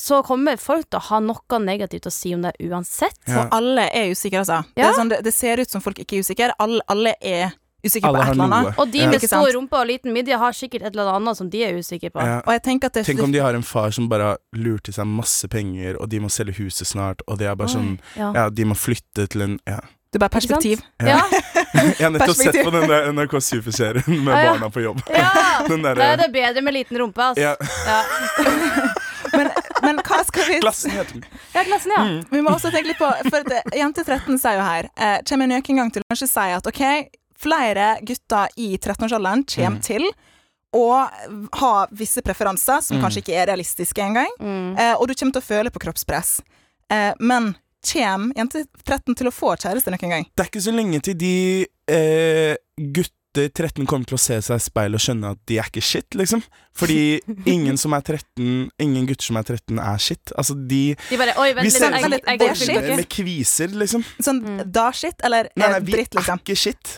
så 0.00 0.22
kommer 0.24 0.56
folk 0.56 0.86
til 0.88 0.96
å 0.98 1.06
ha 1.10 1.18
noe 1.20 1.58
negativt 1.60 2.06
å 2.08 2.12
si 2.12 2.32
om 2.34 2.40
deg 2.46 2.56
uansett. 2.70 3.18
Ja. 3.28 3.42
Og 3.44 3.52
alle 3.58 3.84
er 3.92 4.10
usikre, 4.14 4.40
altså. 4.40 4.62
Det, 4.74 4.80
Ja. 4.82 4.88
er 4.90 4.94
sånn, 4.96 5.10
det, 5.12 5.22
det 5.24 5.34
ser 5.34 5.60
ut 5.60 5.68
som 5.70 5.82
folk 5.84 5.98
ikke 6.00 6.16
er 6.16 6.24
usikre. 6.24 6.52
Alle, 6.58 6.80
alle 6.88 7.14
er 7.20 7.52
usikre 7.84 8.08
Alle 8.08 8.18
på 8.18 8.22
et 8.22 8.26
har 8.26 8.34
eller 8.34 8.44
annet. 8.44 8.62
noe. 8.64 8.74
Og 8.84 8.90
de 8.92 8.98
Ja. 8.98 9.06
med 9.10 9.20
Ikke 9.20 9.28
stor 9.28 9.52
rumpe 9.56 9.72
og 9.80 9.86
liten 9.86 10.12
midje 10.12 10.38
har 10.38 10.52
sikkert 10.52 10.82
et 10.82 10.92
eller 10.96 11.12
annet 11.14 11.36
som 11.36 11.48
de 11.50 11.62
er 11.64 11.74
usikre 11.78 12.10
på. 12.10 12.20
Ja. 12.24 12.38
Og 12.46 12.52
jeg 12.52 12.62
tenker 12.62 12.86
at 12.86 12.92
det, 12.94 13.06
Tenk 13.06 13.22
om 13.22 13.32
de 13.32 13.38
har 13.38 13.54
en 13.54 13.62
far 13.62 13.90
som 13.90 14.08
bare 14.08 14.22
har 14.22 14.38
lurt 14.54 14.82
til 14.84 14.94
seg 14.94 15.06
masse 15.06 15.48
penger, 15.48 15.96
og 16.00 16.08
de 16.08 16.18
må 16.20 16.30
selge 16.30 16.54
huset 16.58 16.86
snart, 16.86 17.20
og 17.28 17.38
det 17.38 17.46
er 17.46 17.54
bare 17.54 17.68
sånn 17.68 17.98
Ja. 18.16 18.32
Ja, 18.34 18.48
de 18.50 18.64
må 18.64 18.74
flytte 18.74 19.28
til 19.28 19.42
en 19.42 19.60
Ja. 19.66 19.80
det 20.12 20.22
er 20.22 20.28
bare 20.28 20.40
Ikke 20.40 20.48
sant? 20.48 20.62
perspektiv. 20.62 20.82
Ja. 21.00 21.20
Jeg 21.74 22.06
har 22.06 22.10
nettopp 22.10 22.36
sett 22.36 22.54
Perspektiv. 22.54 22.64
på 22.64 22.70
den 22.70 22.88
der 22.88 23.12
NRK 23.12 23.40
Super-serien 23.42 24.24
med 24.24 24.32
Ja, 24.34 24.42
ja. 24.44 24.52
barna 24.54 24.70
på 24.70 24.80
jobb. 24.82 25.00
ja. 25.10 25.30
Den 25.68 25.82
der, 25.82 25.94
Da 25.94 26.02
er 26.12 26.16
det 26.16 26.32
bedre 26.32 26.62
med 26.62 26.72
liten 26.74 26.96
rumpe, 26.98 27.18
altså. 27.20 27.40
Ja, 27.40 27.54
Ja. 27.86 28.02
Men, 29.34 29.48
men 29.82 29.96
hva 30.06 30.20
skal 30.24 30.44
vi 30.46 30.60
klassen 30.62 30.90
heter 30.94 31.12
den. 31.16 31.24
ja, 31.54 31.64
klassen, 31.66 31.90
ja. 31.96 32.04
Mm. 32.04 32.24
Vi 32.30 32.40
må 32.44 32.50
også 32.54 32.70
tenke 32.70 32.92
litt 32.92 32.98
på 33.00 33.08
For 33.30 33.42
Jente 33.74 34.04
13 34.06 34.38
sier 34.38 34.58
jo 34.60 34.62
her 34.62 34.88
eh, 34.96 35.16
Kommer 35.26 35.48
en 35.48 35.56
økning 35.58 35.90
til 35.90 36.04
å 36.04 36.12
kanskje 36.12 36.28
si 36.30 36.44
at 36.54 36.68
OK, 36.70 36.82
flere 37.44 37.88
gutter 38.08 38.48
i 38.56 38.72
13-årsalderen 38.78 39.44
kommer 39.54 39.76
Mm. 39.78 39.82
til 39.84 40.06
å 40.74 40.86
ha 41.60 41.86
visse 41.94 42.22
preferanser 42.24 42.80
som 42.82 42.96
Mm. 42.98 43.02
kanskje 43.04 43.22
ikke 43.22 43.36
er 43.42 43.46
realistiske 43.52 44.02
engang, 44.02 44.30
Mm. 44.40 44.78
eh, 44.78 44.94
og 44.98 45.06
du 45.08 45.14
kommer 45.14 45.32
til 45.32 45.42
å 45.42 45.50
føle 45.52 45.70
på 45.70 45.78
kroppspress. 45.84 46.40
Eh, 46.90 47.12
men 47.20 47.54
kommer 47.84 48.34
jente 48.34 48.64
13 48.84 49.14
til 49.14 49.26
å 49.28 49.34
få 49.34 49.54
kjæreste 49.56 49.90
noen 49.92 50.10
gang? 50.10 50.26
Det 50.34 50.46
er 50.46 50.50
ikke 50.50 50.64
så 50.66 50.74
lenge 50.74 51.00
til 51.02 51.14
de 51.14 51.66
eh, 51.86 52.56
gutter 53.34 53.48
13 53.50 53.86
kommer 53.90 54.06
til 54.06 54.14
å 54.16 54.20
se 54.22 54.36
seg 54.46 54.60
i 54.60 54.62
speilet 54.62 54.94
og 54.98 55.02
skjønne 55.02 55.30
at 55.34 55.38
de 55.50 55.56
er 55.58 55.66
ikke 55.70 55.82
shit, 55.82 56.06
liksom. 56.14 56.42
Fordi 56.74 57.20
ingen 57.46 57.76
som 57.78 57.92
er 57.94 58.00
13 58.02 58.70
Ingen 58.82 59.06
gutter 59.06 59.22
som 59.28 59.36
er 59.38 59.44
13, 59.46 59.78
er 59.78 59.98
shit. 60.02 60.32
Altså, 60.38 60.54
de 60.58 60.80
De 61.10 61.18
bare 61.20 61.34
Oi, 61.38 61.52
vent 61.54 61.62
Vi 61.62 61.70
litt, 61.70 61.76
ser 61.78 61.92
ut 61.94 62.00
som 62.00 62.14
jeg, 62.14 62.22
er 62.48 62.54
shit. 62.56 62.96
med 62.98 63.08
kviser, 63.14 63.68
liksom. 63.84 64.04
Sånn 64.22 64.40
Mm. 64.44 64.72
da-shit, 64.72 65.14
eller 65.24 65.48
Nei, 65.56 65.68
nei, 65.70 65.80
vi 65.80 65.92
dritt, 65.92 66.14
er 66.14 66.20
liksom? 66.20 66.38
ikke 66.42 66.56
shit. 66.56 66.94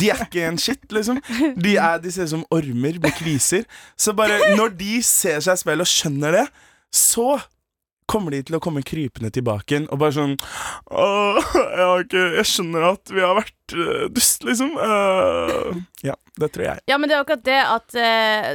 De 0.00 0.10
er 0.10 0.24
ikke 0.26 0.46
en 0.48 0.58
shit, 0.58 0.82
liksom. 0.90 1.20
De, 1.56 1.76
er, 1.76 1.98
de 2.02 2.10
ser 2.12 2.24
ut 2.24 2.34
som 2.34 2.44
ormer 2.50 2.98
med 3.02 3.14
kviser. 3.18 3.64
Så 3.96 4.12
bare 4.14 4.54
når 4.56 4.76
de 4.76 5.00
ser 5.02 5.40
seg 5.40 5.54
i 5.54 5.62
speilet 5.62 5.86
og 5.86 5.92
skjønner 5.92 6.32
det, 6.40 6.46
så 6.92 7.40
kommer 8.12 8.34
de 8.36 8.42
til 8.44 8.58
å 8.58 8.62
komme 8.62 8.84
krypende 8.86 9.32
tilbake 9.34 9.74
igjen 9.76 9.88
og 9.90 10.00
bare 10.02 10.14
sånn 10.16 10.36
Åh, 10.92 11.38
jeg, 11.56 11.80
har 11.80 12.04
ikke, 12.04 12.24
jeg 12.38 12.48
skjønner 12.52 12.86
at 12.92 13.12
vi 13.14 13.22
har 13.24 13.36
vært 13.38 13.74
uh, 13.78 14.04
dust, 14.12 14.44
liksom. 14.44 14.74
Uh, 14.76 15.78
ja, 16.04 16.14
det 16.40 16.48
tror 16.52 16.64
jeg. 16.66 16.82
Ja, 16.90 16.98
men 17.00 17.08
det 17.08 17.16
er 17.16 17.22
akkurat 17.24 17.44
det 17.46 17.58
at 17.62 17.96
uh, 17.96 18.48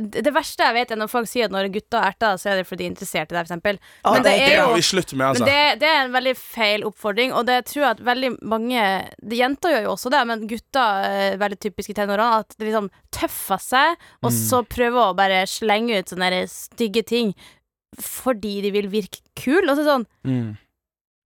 det, 0.00 0.22
det 0.24 0.32
verste 0.34 0.64
jeg 0.64 0.76
vet, 0.78 0.94
er 0.94 1.00
når 1.00 1.10
folk 1.12 1.28
sier 1.28 1.48
at 1.48 1.54
når 1.54 1.68
gutter 1.74 2.00
erter, 2.06 2.38
så 2.40 2.52
er 2.52 2.60
det 2.62 2.66
fordi 2.68 2.84
de 2.84 2.88
er 2.88 2.94
interessert 2.94 3.32
i 3.32 3.36
deg, 3.36 3.42
eksempel. 3.44 3.80
Ja, 4.00 4.14
Men 4.14 4.24
det 4.24 4.32
det 4.36 4.46
er 4.46 4.62
jo 4.62 4.78
vi 4.78 4.86
slutter 4.88 5.18
med, 5.20 5.24
Men 5.26 5.32
altså. 5.34 5.48
det, 5.50 5.80
det 5.82 5.90
er 5.92 6.00
en 6.06 6.16
veldig 6.16 6.36
feil 6.40 6.86
oppfordring, 6.88 7.34
og 7.36 7.46
det 7.50 7.58
tror 7.70 7.82
jeg 7.82 7.90
at 7.98 8.04
veldig 8.08 8.32
mange 8.54 8.86
det, 9.20 9.40
Jenter 9.42 9.74
gjør 9.76 9.86
jo 9.90 9.92
også 9.96 10.14
det, 10.16 10.22
men 10.32 10.46
gutter 10.50 11.10
er 11.10 11.36
veldig 11.42 11.60
typisk 11.66 11.92
i 11.92 11.98
tenårene. 11.98 12.40
At 12.46 12.56
det 12.56 12.70
liksom 12.70 12.88
tøffer 13.16 13.60
seg, 13.62 14.08
og 14.22 14.30
Mm. 14.32 14.40
så 14.48 14.62
prøver 14.66 15.02
å 15.02 15.16
bare 15.16 15.44
slenge 15.48 16.00
ut 16.00 16.10
sånne 16.12 16.42
stygge 16.50 17.02
ting 17.06 17.30
fordi 18.00 18.60
de 18.62 18.70
vil 18.74 18.88
virke 18.92 19.20
kul. 19.36 19.68
Og 19.70 19.76
så 19.78 19.84
sånn 19.86 20.06
Mm. 20.24 20.56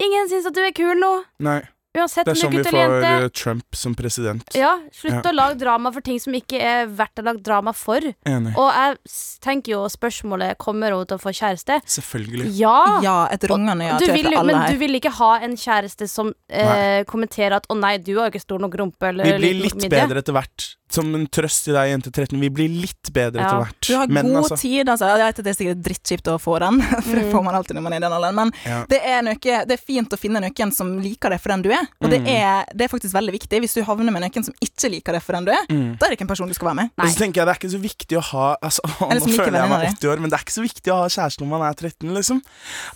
Ingen 0.02 0.28
syns 0.30 0.46
at 0.46 0.54
du 0.56 0.60
er 0.64 0.72
kul 0.72 0.96
nå, 0.96 1.24
Nei, 1.44 1.60
uansett 1.94 2.24
det 2.24 2.32
er 2.32 2.38
sånn 2.40 2.54
vi 2.56 2.62
får 2.64 2.72
jente. 2.78 3.08
eh, 3.24 3.28
Trump 3.36 3.74
som 3.76 3.94
president. 3.94 4.42
Ja, 4.56 4.78
slutt 4.90 5.12
Ja. 5.24 5.30
å 5.30 5.34
lage 5.34 5.58
drama 5.58 5.92
for 5.92 6.00
ting 6.00 6.18
som 6.18 6.32
ikke 6.32 6.58
er 6.58 6.86
verdt 6.86 7.16
å 7.20 7.24
lage 7.24 7.42
drama 7.42 7.74
for. 7.74 8.00
Enig. 8.24 8.56
Og 8.56 8.72
jeg 8.72 8.96
tenker 9.42 9.72
jo 9.72 9.84
spørsmålet 9.92 10.56
kommer 10.56 10.90
hun 10.96 11.04
til 11.04 11.18
å 11.18 11.20
få 11.20 11.34
kjæreste. 11.36 11.82
Selvfølgelig. 11.84 12.48
Ja! 12.56 13.00
Ja, 13.02 13.26
et 13.30 13.40
rungende 13.42 13.84
ja, 13.90 13.98
du 13.98 14.06
vil, 14.06 14.26
alle 14.34 14.46
men 14.46 14.56
her. 14.56 14.72
du 14.72 14.78
vil 14.78 14.94
ikke 14.98 15.12
ha 15.12 15.34
en 15.40 15.52
kjæreste 15.56 16.08
som 16.08 16.32
eh, 16.48 17.04
kommenterer 17.04 17.56
at 17.56 17.66
'å 17.68 17.76
nei, 17.78 17.98
du 17.98 18.16
har 18.16 18.30
jo 18.30 18.38
ikke 18.38 18.40
stor 18.40 18.58
nok 18.58 18.72
rumpe' 18.72 19.02
eller 19.08 19.24
Vi 19.24 19.32
blir 19.32 19.62
litt, 19.64 19.74
litt 19.74 19.90
bedre 19.90 20.16
etter 20.22 20.32
hvert. 20.32 20.76
Som 20.90 21.12
en 21.14 21.26
trøst 21.30 21.64
til 21.68 21.74
deg, 21.76 21.86
jente 21.92 22.10
13. 22.10 22.40
Vi 22.40 22.48
blir 22.50 22.68
litt 22.68 23.10
bedre 23.14 23.38
Ja. 23.38 23.46
etter 23.46 23.60
hvert. 23.62 23.80
Du 23.86 23.94
har 23.96 24.08
Men 24.10 24.26
god 24.26 24.36
altså, 24.42 24.56
tid, 24.58 24.88
altså. 24.90 25.06
Jeg 25.06 25.18
vet 25.22 25.38
at 25.38 25.44
det 25.46 25.52
er 25.52 25.58
sikkert 25.64 25.82
drittkjipt 25.86 26.26
å 26.32 26.34
få 26.42 26.58
den, 26.58 26.80
for 27.06 27.14
det 27.14 27.24
Mm. 27.26 27.30
får 27.32 27.44
man 27.44 27.54
alltid 27.54 27.76
når 27.78 27.82
man 27.86 27.92
er 27.92 27.96
i 27.96 28.00
den 28.00 28.12
alderen, 28.16 28.34
men 28.34 28.52
ja. 28.66 28.80
det 28.90 29.00
er, 29.06 29.22
noe, 29.22 29.38
det 29.38 29.70
er 29.76 29.82
fint 29.86 30.10
å 30.10 30.18
finne 30.18 30.40
noen 30.42 30.72
som 30.74 30.90
liker 30.98 31.30
deg 31.30 31.40
for 31.40 31.54
den 31.54 31.62
du 31.62 31.70
er, 31.70 31.86
og 32.02 32.10
det 32.10 32.20
Mm. 32.20 32.26
er, 32.26 32.64
det 32.74 32.84
er 32.84 32.88
faktisk 32.96 33.14
veldig 33.14 33.32
viktig. 33.38 33.60
Hvis 33.62 33.74
du 33.78 33.82
havner 33.86 34.10
med 34.12 34.22
noen 34.26 34.44
som 34.44 34.54
ikke 34.60 34.90
liker 34.90 35.12
deg 35.14 35.22
for 35.22 35.32
den 35.38 35.44
du 35.46 35.52
er, 35.52 35.64
Mm. 35.70 35.96
da 35.98 36.06
er 36.06 36.10
det 36.10 36.18
ikke 36.18 36.26
en 36.26 36.32
person 36.34 36.48
du 36.48 36.54
skal 36.54 36.68
være 36.74 36.80
med. 36.82 36.90
Og 36.98 37.06
så 37.06 37.18
tenker 37.22 37.40
jeg 37.40 37.46
det 37.46 37.54
er 37.54 37.60
ikke 37.60 37.74
så 37.76 37.82
viktig 37.86 38.18
å 38.18 38.24
ha 38.34 38.56
altså, 38.62 38.80
Nå 39.14 39.30
føler 39.30 39.58
jeg 39.62 39.70
meg 39.70 39.86
80 39.94 40.10
år, 40.10 40.18
men 40.20 40.30
det 40.30 40.36
er 40.40 40.44
ikke 40.44 40.58
så 40.58 40.66
viktig 40.66 40.90
å 40.90 40.98
ha 41.02 41.06
kjæreste 41.06 41.40
når 41.46 41.50
man 41.54 41.62
er 41.70 41.74
13, 41.74 42.10
liksom. 42.18 42.42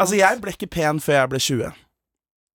Altså, 0.00 0.16
jeg 0.18 0.40
ble 0.42 0.50
ikke 0.50 0.70
pen 0.70 0.98
før 0.98 1.20
jeg 1.22 1.30
ble 1.30 1.38
20. 1.38 1.72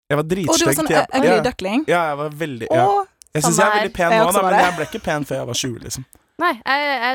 Jeg 0.10 0.18
var 0.18 0.24
Og 0.26 0.30
du 0.30 0.66
var 0.66 0.74
sånn 0.74 0.90
ugly 0.90 1.42
duckling. 1.46 1.84
ja, 1.88 2.00
jeg 2.10 2.18
var 2.18 2.30
veldig 2.34 2.68
ja. 2.74 2.86
Og 2.90 3.08
Jeg 3.36 3.44
syns 3.46 3.58
jeg 3.62 3.68
er 3.68 3.76
veldig 3.78 3.94
pen 3.94 4.14
nå, 4.16 4.30
men 4.42 4.60
jeg 4.60 4.76
ble 4.78 4.86
ikke 4.90 5.02
pen 5.06 5.26
før 5.30 5.36
jeg 5.42 5.48
var 5.52 5.58
20, 5.64 5.80
liksom. 5.86 6.06
Nei, 6.40 6.54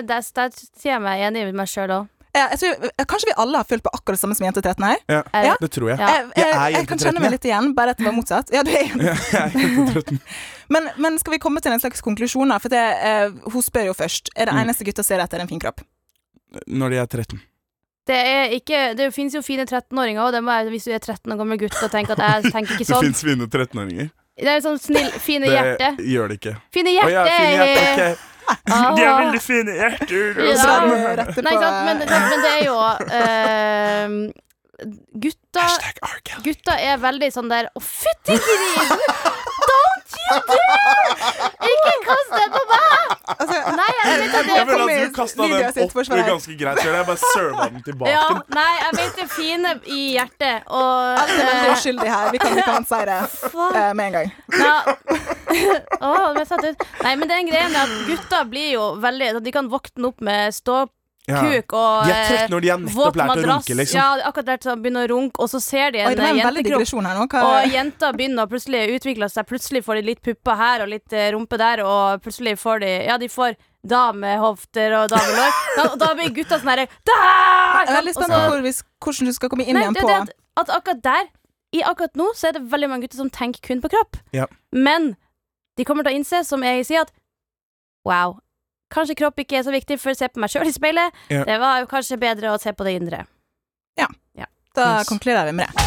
der, 0.06 0.20
sier 0.22 0.92
jeg 0.94 1.00
meg 1.02 1.22
enig 1.26 1.46
med 1.48 1.56
meg 1.62 1.70
sjøl 1.70 1.90
òg. 1.90 2.10
ja, 2.34 2.48
tror, 2.60 2.90
kanskje 3.08 3.28
vi 3.30 3.34
alle 3.40 3.56
har 3.60 3.66
følt 3.68 3.82
på 3.86 3.90
akkurat 3.94 4.18
det 4.18 4.20
samme 4.20 4.34
som 4.36 4.44
jente 4.46 4.60
13 4.62 4.84
her. 4.84 4.98
Ja, 5.08 5.20
Ja. 5.32 5.54
det 5.60 5.70
tror 5.74 5.88
jeg. 5.90 5.98
Ja. 5.98 6.08
Jeg, 6.10 6.26
Jeg 6.36 6.46
jeg, 6.52 6.74
jeg, 6.74 6.86
kan 6.90 6.98
kjenne 6.98 7.20
meg 7.24 7.30
litt 7.34 7.44
igjen, 7.48 7.74
bare 7.74 7.94
at 7.94 7.98
det 7.98 8.06
var 8.06 8.14
motsatt. 8.16 8.50
Ja, 8.52 8.62
du 8.66 8.70
er 8.70 8.90
Ja, 9.08 9.14
er 9.46 9.54
jente 9.54 10.18
Men, 10.68 10.88
men 10.98 11.18
skal 11.18 11.32
vi 11.36 11.38
komme 11.38 11.60
til 11.60 11.72
en 11.72 11.80
slags 11.80 12.00
konklusjon, 12.04 12.48
da? 12.50 12.58
For 12.58 12.68
det, 12.72 12.82
uh, 13.04 13.50
hun 13.52 13.62
spør 13.62 13.90
jo 13.90 13.94
først. 13.94 14.30
Er 14.36 14.46
det 14.50 14.54
Mm. 14.54 14.62
eneste 14.64 14.84
gutta 14.84 15.02
ser 15.06 15.20
etter 15.24 15.40
en 15.40 15.48
fin 15.48 15.60
kropp? 15.60 15.80
Når 16.66 16.90
de 16.90 16.96
er 17.02 17.06
13. 17.06 17.40
Det 18.06 18.16
er 18.16 18.52
ikke 18.52 18.94
Det 18.96 19.08
finnes 19.14 19.34
jo 19.34 19.40
fine 19.42 19.64
13-åringer, 19.64 20.20
og 20.20 20.32
det 20.32 20.42
må 20.44 20.52
jeg, 20.52 20.68
hvis 20.74 20.84
du 20.84 20.92
er 20.92 20.98
13 21.00 21.32
år 21.32 21.38
gammel 21.40 21.58
gutt 21.58 21.78
og 21.82 21.90
tenker 21.90 22.12
at 22.18 22.44
jeg 22.44 22.52
tenker 22.54 22.74
ikke 22.76 22.84
sånn 22.84 23.00
Det 23.00 23.14
finnes 23.14 23.22
fins 23.24 23.24
fine 23.24 23.46
13-åringer. 23.48 24.10
Det 24.34 24.50
er 24.50 24.62
sånn 24.64 24.78
snill 24.82 25.10
Fine 25.22 25.46
Det 25.46 25.54
hjerte. 25.54 25.90
gjør 26.10 26.32
det 26.32 26.38
ikke. 26.40 26.54
Fine 26.74 26.94
hjerte. 26.94 27.10
Oh, 27.10 27.12
ja, 27.14 27.24
fine 27.38 27.58
hjerte 27.58 27.90
okay. 27.94 28.14
Ah. 28.46 28.94
De 28.94 29.04
har 29.04 29.22
veldig 29.22 29.40
fine 29.40 29.72
hjerter. 29.72 30.40
Ja. 30.44 30.56
sånn. 30.60 31.44
Nei, 31.46 31.54
sant, 31.56 31.78
men, 31.86 32.02
men 32.04 32.42
det 32.44 32.50
er 32.50 32.64
jo 32.66 32.74
uh, 32.76 34.32
Gutta. 35.24 35.64
Gutta 36.44 36.76
er 36.82 36.98
veldig 37.00 37.30
sånn 37.32 37.48
der 37.52 37.70
Å, 37.72 37.80
fytti 37.80 38.36
grisen! 38.36 39.33
Don't! 40.30 41.24
Ikke 41.64 41.92
kast 42.04 42.32
det 42.34 42.46
på 42.54 42.62
meg! 42.70 43.14
Altså, 43.34 43.58
Nei, 43.78 43.88
jeg 43.98 44.18
vet 44.20 44.34
at 44.34 44.34
Jeg 44.34 44.44
det 44.44 44.64
føler 44.68 44.80
kommer 44.80 44.94
at 44.94 45.08
du 45.08 45.16
kasta 45.18 45.48
den 45.48 45.54
opp 45.84 45.94
ganske 46.28 46.56
greit. 46.60 46.80
Jeg 46.84 47.06
bare 47.08 47.20
serva 47.22 47.68
den 47.72 47.84
tilbake. 47.86 48.12
ja, 48.12 48.24
Nei, 48.54 48.72
jeg 48.80 48.98
vet 48.98 49.20
det 49.20 49.28
fine 49.32 49.74
i 49.84 50.00
hjertet, 50.16 50.66
og 50.68 51.20
Alle 51.22 51.38
er 51.38 51.48
veldig 51.50 51.68
eh, 51.70 51.76
uskyldige 51.76 52.16
her. 52.16 52.32
Vi 52.34 52.42
kan, 52.42 52.58
ikke 52.58 52.74
kan 52.74 52.88
si 52.90 53.00
det 53.10 53.20
eh, 53.20 53.92
med 53.94 54.04
en 54.06 54.18
gang. 54.18 54.34
Ja. 54.60 54.76
Åh, 56.00 56.26
det 56.26 56.34
ble 56.38 56.44
satt 56.50 56.66
ut. 56.66 56.84
Nei, 57.04 57.14
men 57.20 57.30
det 57.30 57.36
er 57.38 57.44
en 57.44 57.52
greie 57.52 57.70
med 57.70 57.80
at 57.84 57.96
gutter 58.10 58.50
blir 58.50 58.70
jo 58.74 58.90
veldig 59.02 59.32
De 59.44 59.54
kan 59.54 59.70
våkne 59.72 60.10
opp 60.12 60.24
med 60.24 60.54
ståkuk 60.56 60.92
Ja. 61.24 61.40
og 61.40 62.04
De 62.04 62.12
er 62.12 62.26
13 62.28 62.34
eh, 62.36 62.48
når 62.52 62.60
de 62.60 62.68
har 62.68 62.80
nettopp 62.82 62.96
våt 62.98 63.16
madrass. 63.16 63.44
å 63.44 63.48
runke, 63.48 63.76
liksom. 63.80 63.96
Ja, 63.96 64.08
akkurat 64.28 64.50
lært 64.52 64.66
å 64.68 64.74
begynne 64.76 65.04
å 65.04 65.08
runke, 65.08 65.40
og 65.40 65.48
så 65.48 65.60
ser 65.64 65.94
de 65.94 66.02
en 66.04 66.16
det 66.18 66.26
en 66.26 66.36
jentekropp. 66.36 66.84
her 66.92 67.16
nå. 67.16 67.26
Hva, 67.32 67.44
Og 67.48 67.72
jenter 67.72 68.18
begynner 68.18 68.44
å 68.44 68.50
plutselig 68.50 68.82
utvikle 68.98 69.28
seg. 69.32 69.46
Plutselig 69.48 69.84
får 69.86 70.00
de 70.00 70.02
litt 70.10 70.20
pupper 70.20 70.58
her 70.60 70.84
og 70.84 70.90
litt 70.92 71.12
eh, 71.16 71.30
rumpe 71.32 71.56
der, 71.56 71.80
og 71.84 72.20
plutselig 72.20 72.58
får 72.60 72.84
de 72.84 72.92
Ja, 73.06 73.16
de 73.16 73.30
får 73.32 73.56
damehofter 73.84 74.96
og 74.98 75.08
damelår. 75.12 75.56
Da, 75.76 75.88
og 75.92 75.98
da 76.00 76.12
blir 76.16 76.32
gutta 76.36 76.58
sånn 76.60 76.72
herre 76.72 76.86
jeg 76.88 77.88
er 77.88 77.98
veldig 77.98 78.14
Og 78.14 78.20
spent 78.20 78.32
på 78.32 79.08
hvordan 79.10 79.28
du 79.28 79.34
skal 79.36 79.50
komme 79.52 79.64
inn 79.66 79.76
Nei, 79.76 79.82
igjen 79.84 79.96
det, 79.96 80.04
på 80.04 80.08
det, 80.08 80.20
at, 80.20 80.30
at 80.62 80.72
akkurat 80.78 81.02
der, 81.04 81.26
i 81.74 81.82
akkurat 81.84 82.16
nå, 82.16 82.30
så 82.38 82.48
er 82.48 82.56
det 82.56 82.64
veldig 82.72 82.88
mange 82.92 83.06
gutter 83.06 83.20
som 83.20 83.32
tenker 83.32 83.64
kun 83.64 83.82
på 83.82 83.90
kropp. 83.92 84.20
Ja. 84.36 84.46
Men 84.72 85.14
de 85.76 85.84
kommer 85.88 86.06
til 86.06 86.14
å 86.14 86.20
innse, 86.20 86.44
som 86.46 86.62
jeg 86.64 86.86
sier, 86.86 87.04
at 87.04 87.12
wow, 88.06 88.38
kanskje 88.92 89.16
kropp 89.22 89.38
ikke 89.44 89.58
er 89.60 89.64
så 89.66 89.72
viktig 89.74 89.98
for 90.00 90.10
å 90.12 90.18
se 90.18 90.28
på 90.28 90.40
meg 90.42 90.50
sjøl 90.52 90.68
i 90.68 90.74
speilet. 90.74 91.12
Ja. 91.32 91.44
Det 91.48 91.58
var 91.62 91.80
jo 91.80 91.86
kanskje 91.90 92.18
bedre 92.20 92.52
å 92.54 92.60
se 92.60 92.72
på 92.72 92.84
det 92.84 92.98
indre. 93.00 93.24
Ja, 93.98 94.08
Da 94.74 94.98
Yes. 94.98 95.06
konkluderer 95.08 95.46
vi 95.46 95.52
med 95.52 95.68
det. 95.70 95.82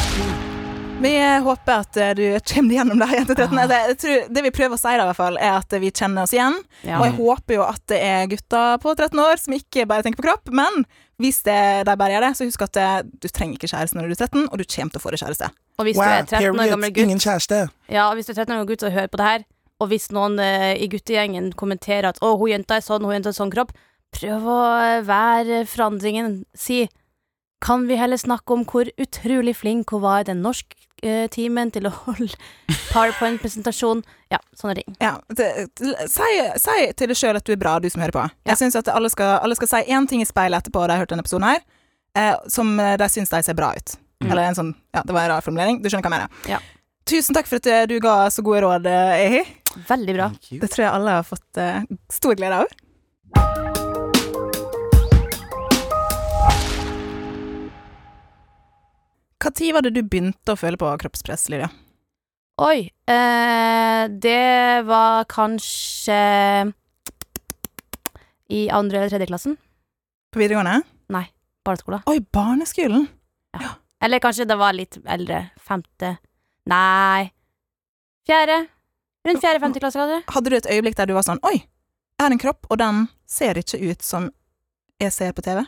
Vi 1.01 1.11
håper 1.43 1.73
at 1.83 1.97
eh, 1.97 2.13
du 2.17 2.23
kommer 2.39 2.73
gjennom 2.73 2.97
det, 3.03 3.07
jente 3.13 3.35
13. 3.35 3.59
Jeg 3.69 3.97
tror, 4.01 4.21
det 4.33 4.43
vi 4.47 4.51
prøver 4.55 4.73
å 4.73 4.79
si, 4.79 4.93
da, 4.97 5.03
i 5.03 5.09
hvert 5.11 5.19
fall, 5.19 5.37
er 5.37 5.57
at 5.59 5.75
vi 5.83 5.91
kjenner 5.91 6.23
oss 6.23 6.31
igjen. 6.33 6.55
Ja. 6.87 6.97
Og 7.01 7.03
jeg 7.05 7.13
håper 7.19 7.53
jo 7.59 7.65
at 7.67 7.83
det 7.91 7.99
er 8.01 8.25
gutter 8.31 8.79
på 8.81 8.95
13 8.95 9.19
år 9.21 9.35
som 9.43 9.53
ikke 9.53 9.85
bare 9.91 10.01
tenker 10.07 10.23
på 10.23 10.25
kropp. 10.25 10.49
Men 10.57 10.87
hvis 11.21 11.43
det, 11.45 11.57
de 11.85 11.95
bare 11.99 12.15
gjør 12.15 12.25
det, 12.25 12.31
så 12.39 12.47
husk 12.49 12.63
at 12.65 12.79
eh, 12.81 12.95
du 13.05 13.27
trenger 13.29 13.59
ikke 13.59 13.69
kjæreste 13.75 13.99
når 13.99 14.07
du 14.09 14.15
er 14.15 14.23
13, 14.25 14.47
og 14.47 14.57
du 14.57 14.65
kommer 14.65 14.95
til 14.95 14.97
å 14.97 15.03
få 15.05 15.13
deg 15.13 15.21
kjæreste. 15.21 15.51
Og 15.77 15.85
hvis 15.85 15.99
du 15.99 16.05
er 16.07 16.25
13 16.25 16.47
år 16.63 16.71
gammel 16.73 16.95
gutt 16.95 17.03
Ingen 17.05 17.21
kjæreste. 17.27 17.61
Ja, 17.93 18.07
hvis 18.17 18.25
du 18.25 18.33
er 18.33 18.39
13 18.41 18.55
år 18.55 18.55
gammel 18.63 18.71
gutt 18.73 18.87
og 18.89 18.95
hører 18.97 19.11
på 19.13 19.21
det 19.21 19.27
her, 19.29 19.45
og 19.81 19.91
hvis 19.91 20.09
noen 20.15 20.39
eh, 20.41 20.75
i 20.81 20.87
guttegjengen 20.91 21.51
kommenterer 21.57 22.09
at 22.09 22.21
'Å, 22.21 22.37
hun 22.39 22.49
jenta 22.49 22.77
er 22.77 22.85
sånn, 22.85 23.05
hun 23.05 23.17
jenta 23.17 23.29
er 23.29 23.37
sånn 23.37 23.53
kropp', 23.53 23.75
prøv 24.15 24.47
å 24.47 24.61
være 25.05 25.65
forandringen. 25.69 26.45
Si 26.55 26.87
kan 27.61 27.87
vi 27.87 27.97
heller 27.97 28.17
snakke 28.17 28.53
om 28.53 28.65
hvor 28.65 28.89
utrolig 29.01 29.55
flink 29.57 29.89
hun 29.91 30.01
var 30.01 30.21
i 30.21 30.29
den 30.29 30.43
norsktimen 30.45 31.71
til 31.73 31.89
å 31.89 31.93
holde 32.05 32.33
powerpoint-presentasjon. 32.93 34.03
Ja, 34.29 34.39
sånne 34.57 34.77
ting. 34.79 34.97
Ja, 35.01 35.17
det, 35.29 35.69
si, 36.09 36.29
si 36.61 36.77
til 36.93 37.11
deg 37.11 37.17
sjøl 37.17 37.39
at 37.39 37.45
du 37.45 37.53
er 37.53 37.61
bra, 37.61 37.77
du 37.81 37.89
som 37.89 38.01
hører 38.01 38.15
på. 38.15 38.25
Ja. 38.45 38.53
Jeg 38.53 38.61
syns 38.61 38.77
at 38.77 38.89
alle 38.93 39.09
skal, 39.09 39.39
alle 39.41 39.57
skal 39.57 39.71
si 39.73 39.83
én 39.89 40.09
ting 40.09 40.21
i 40.21 40.29
speilet 40.29 40.63
etterpå 40.63 40.85
de 40.85 40.97
har 40.97 41.05
hørt 41.05 41.13
denne 41.13 41.25
episoden 41.25 41.49
her, 41.49 41.61
eh, 42.17 42.35
som 42.47 42.77
de 42.77 43.09
syns 43.09 43.33
de 43.33 43.41
ser 43.43 43.57
bra 43.57 43.73
ut. 43.73 43.97
Mm. 44.21 44.31
Eller 44.31 44.47
en 44.47 44.57
sånn 44.57 44.73
Ja, 44.95 45.03
det 45.05 45.13
var 45.13 45.27
en 45.27 45.35
rar 45.35 45.45
formulering. 45.45 45.81
Du 45.83 45.89
skjønner 45.89 46.09
hva 46.09 46.17
jeg 46.17 46.17
mener. 46.17 46.49
Ja. 46.49 46.61
Tusen 47.07 47.35
takk 47.37 47.47
for 47.47 47.61
at 47.61 47.67
eh, 47.71 47.85
du 47.87 47.99
ga 48.03 48.27
så 48.33 48.43
gode 48.43 48.63
råd, 48.65 48.87
eh, 48.91 49.19
Ehi. 49.23 49.41
Veldig 49.87 50.15
bra. 50.15 50.31
Det 50.49 50.69
tror 50.71 50.83
jeg 50.85 50.93
alle 50.93 51.17
har 51.19 51.25
fått 51.27 51.59
uh, 51.61 51.83
stor 52.13 52.37
glede 52.39 52.63
av. 52.63 52.77
Når 59.47 59.73
var 59.73 59.81
det 59.85 59.93
du 59.95 60.03
begynte 60.03 60.53
å 60.53 60.59
føle 60.59 60.77
på 60.77 60.89
kroppspress, 61.01 61.47
Lydia? 61.49 61.69
Oi. 62.61 62.89
Eh, 63.09 64.03
det 64.09 64.83
var 64.87 65.25
kanskje 65.29 66.17
i 68.49 68.61
andre 68.69 68.99
eller 68.99 69.11
tredje 69.11 69.27
klassen. 69.29 69.57
På 70.33 70.41
videregående? 70.41 70.81
Nei, 71.13 71.25
Barneskolen. 71.65 72.03
Oi, 72.07 72.19
barneskolen! 72.33 73.07
Ja, 73.57 73.75
Eller 74.03 74.21
kanskje 74.23 74.45
det 74.47 74.57
var 74.59 74.75
litt 74.75 74.99
eldre. 75.05 75.49
Femte 75.57 76.17
Nei. 76.67 77.31
Fjerde. 78.27 78.65
Rundt 79.27 79.43
fjerde-femte 79.43 79.81
klasse, 79.83 79.99
kanskje. 79.99 80.19
Hadde 80.33 80.51
du 80.51 80.55
et 80.57 80.69
øyeblikk 80.71 80.97
der 80.99 81.09
du 81.09 81.15
var 81.17 81.25
sånn 81.27 81.41
Oi, 81.47 81.57
jeg 81.59 82.23
har 82.23 82.33
en 82.33 82.41
kropp, 82.41 82.67
og 82.71 82.79
den 82.81 83.07
ser 83.29 83.59
ikke 83.59 83.79
ut 83.83 84.05
som 84.05 84.29
jeg 85.01 85.13
ser 85.13 85.35
på 85.37 85.43
TV? 85.45 85.65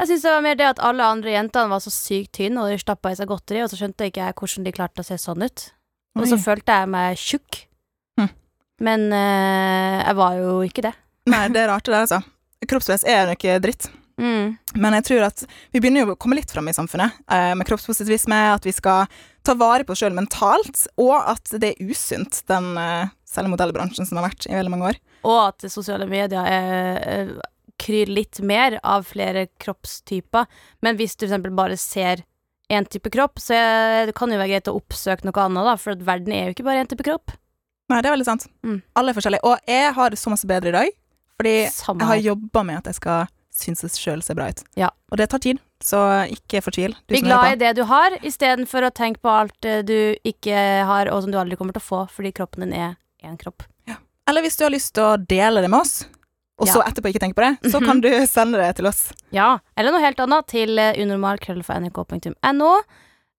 Jeg 0.00 0.08
syns 0.08 0.22
det 0.24 0.32
var 0.32 0.44
mer 0.44 0.56
det 0.56 0.68
at 0.68 0.82
alle 0.84 1.06
andre 1.12 1.32
jentene 1.34 1.72
var 1.72 1.82
så 1.84 1.92
sykt 1.92 2.32
tynne, 2.38 2.62
og 2.62 2.72
de 2.72 2.80
stappa 2.80 3.12
i 3.12 3.18
seg 3.18 3.28
godteri, 3.28 3.60
og 3.64 3.68
så 3.72 3.80
skjønte 3.80 4.06
jeg 4.06 4.14
ikke 4.14 4.32
hvordan 4.38 4.68
de 4.68 4.72
klarte 4.76 5.02
å 5.02 5.08
se 5.08 5.18
sånn 5.20 5.44
ut. 5.44 5.64
Og 6.16 6.26
så 6.26 6.38
Oi. 6.38 6.42
følte 6.44 6.76
jeg 6.78 6.90
meg 6.90 7.20
tjukk. 7.20 7.58
Hm. 8.20 8.30
Men 8.86 9.08
eh, 9.12 9.96
jeg 10.00 10.16
var 10.20 10.38
jo 10.40 10.54
ikke 10.66 10.86
det. 10.88 10.94
Nei, 11.30 11.42
det 11.52 11.64
er 11.64 11.68
rart 11.72 11.84
det 11.84 11.92
der, 11.92 12.06
altså. 12.06 12.22
Kroppspress 12.70 13.04
er 13.08 13.28
noe 13.28 13.58
dritt. 13.64 13.90
Mm. 14.20 14.56
Men 14.76 14.96
jeg 14.98 15.06
tror 15.08 15.26
at 15.30 15.44
vi 15.72 15.80
begynner 15.80 16.04
jo 16.04 16.14
å 16.14 16.20
komme 16.20 16.36
litt 16.36 16.52
fram 16.52 16.68
i 16.68 16.76
samfunnet 16.76 17.16
eh, 17.32 17.52
med 17.56 17.66
kroppspositivisme, 17.68 18.38
at 18.54 18.66
vi 18.68 18.74
skal 18.76 19.08
ta 19.46 19.56
vare 19.56 19.86
på 19.86 19.94
oss 19.94 20.02
sjøl 20.02 20.16
mentalt, 20.16 20.84
og 21.00 21.16
at 21.16 21.54
det 21.62 21.72
er 21.72 21.90
usunt, 21.90 22.42
den 22.50 22.74
uh, 22.76 23.08
modellbransjen 23.48 24.08
som 24.08 24.20
har 24.20 24.28
vært 24.28 24.48
i 24.50 24.56
veldig 24.56 24.72
mange 24.74 24.90
år. 24.92 25.00
Og 25.24 25.38
at 25.48 25.64
sosiale 25.72 26.08
medier 26.08 26.44
er, 26.44 27.00
eh, 27.00 27.32
kryr 27.80 28.12
litt 28.12 28.42
mer 28.44 28.78
av 28.84 29.06
flere 29.08 29.46
kroppstyper. 29.60 30.48
Men 30.84 31.00
hvis 31.00 31.16
du 31.16 31.26
eksempel 31.26 31.54
bare 31.56 31.78
ser 31.80 32.26
én 32.70 32.86
type 32.86 33.10
kropp, 33.12 33.40
så 33.40 33.56
det 34.06 34.14
kan 34.16 34.30
jo 34.30 34.38
være 34.38 34.52
greit 34.52 34.70
å 34.70 34.76
oppsøke 34.78 35.26
noe 35.26 35.44
annet, 35.46 35.66
da, 35.66 35.76
for 35.80 36.04
verden 36.06 36.36
er 36.36 36.48
jo 36.48 36.56
ikke 36.58 36.68
bare 36.68 36.84
én 36.84 36.90
type 36.90 37.06
kropp. 37.06 37.32
Nei, 37.90 37.98
det 37.98 38.10
er 38.10 38.14
veldig 38.14 38.28
sant. 38.28 38.46
Mm. 38.62 38.78
Alle 39.00 39.10
er 39.10 39.16
forskjellige. 39.16 39.44
Og 39.48 39.70
jeg 39.72 39.94
har 39.96 40.12
det 40.12 40.20
så 40.20 40.30
masse 40.30 40.48
bedre 40.48 40.70
i 40.70 40.76
dag, 40.76 40.96
fordi 41.40 41.54
Samme 41.72 42.04
jeg 42.04 42.12
har 42.12 42.26
jobba 42.30 42.62
med 42.68 42.82
at 42.82 42.90
jeg 42.92 43.00
skal 43.00 43.32
synes 43.54 43.80
det 43.82 43.90
sjøl 43.98 44.22
ser 44.22 44.34
bra 44.38 44.48
ut. 44.52 44.62
Ja. 44.78 44.90
Og 45.10 45.18
det 45.18 45.28
tar 45.32 45.38
tid, 45.42 45.58
så 45.82 45.98
ikke 46.30 46.62
fortvil. 46.62 46.94
Bli 47.08 47.20
glad 47.24 47.52
i 47.52 47.58
det 47.60 47.74
du 47.76 47.82
har, 47.88 48.10
istedenfor 48.22 48.86
å 48.86 48.92
tenke 48.94 49.20
på 49.20 49.28
alt 49.32 49.64
eh, 49.64 49.82
du 49.82 50.14
ikke 50.24 50.54
har, 50.86 51.10
og 51.10 51.22
som 51.24 51.32
du 51.32 51.38
aldri 51.40 51.56
kommer 51.56 51.72
til 51.76 51.82
å 51.82 51.88
få, 51.88 52.00
fordi 52.14 52.32
kroppen 52.36 52.66
din 52.68 52.72
er 52.78 52.96
én 53.24 53.36
kropp. 53.40 53.62
Ja. 53.88 53.96
Eller 54.28 54.42
hvis 54.42 54.56
du 54.56 54.64
har 54.64 54.70
lyst 54.72 54.94
til 54.94 55.04
å 55.04 55.16
dele 55.18 55.60
det 55.64 55.70
med 55.70 55.80
oss, 55.80 56.04
og 56.60 56.66
Ja. 56.68 56.74
så 56.74 56.82
etterpå 56.84 57.08
ikke 57.08 57.20
tenke 57.24 57.34
på 57.40 57.44
det, 57.46 57.70
så 57.72 57.80
Mhm. 57.80 57.86
kan 57.86 58.00
du 58.00 58.08
sende 58.28 58.58
det 58.60 58.76
til 58.76 58.86
oss. 58.86 59.12
Ja, 59.32 59.58
eller 59.76 59.92
noe 59.92 60.00
helt 60.04 60.20
annet 60.20 60.46
til 60.46 60.78
eh, 60.78 60.94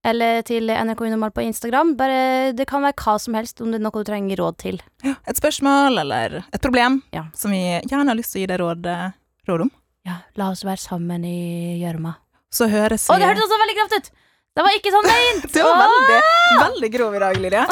Eller 0.03 0.41
til 0.41 0.65
NRK 0.68 1.01
Unormal 1.06 1.30
på 1.32 1.44
Instagram. 1.46 1.96
Bare, 1.96 2.53
det 2.58 2.65
kan 2.70 2.82
være 2.82 2.98
hva 2.98 3.20
som 3.22 3.36
helst, 3.38 3.62
om 3.62 3.70
det 3.70 3.77
er 3.77 3.84
noe 3.86 3.91
du 4.01 4.08
trenger 4.08 4.39
råd 4.41 4.58
til. 4.58 4.80
Ja, 5.06 5.13
et 5.30 5.38
spørsmål 5.38 6.00
eller 6.01 6.39
et 6.51 6.62
problem 6.62 7.03
Ja. 7.13 7.25
som 7.36 7.51
vi 7.51 7.80
gjerne 7.86 8.08
har 8.10 8.15
lyst 8.18 8.34
til 8.34 8.41
å 8.41 8.41
gi 8.41 8.48
deg 8.48 8.60
råd, 8.60 8.86
eh, 8.89 9.12
råd 9.48 9.62
om. 9.62 9.72
Ja, 10.08 10.15
la 10.39 10.50
oss 10.50 10.63
være 10.65 10.81
sammen 10.81 11.25
i 11.27 11.77
gjørma. 11.81 12.15
Så 12.52 12.67
høres 12.71 13.06
vi 13.06 13.13
Å, 13.13 13.19
det 13.21 13.28
hørtes 13.30 13.45
også 13.45 13.60
veldig 13.62 13.75
grovt 13.80 13.97
ut! 13.99 14.08
Det 14.52 14.63
var 14.65 14.73
ikke 14.75 14.91
sånn 14.91 15.06
meint! 15.08 15.45
Du 15.54 15.60
var 15.63 15.84
veldig, 15.86 16.21
veldig 16.62 16.89
grov 16.95 17.13
i 17.15 17.21
dag, 17.23 17.38
Lilja. 17.45 17.65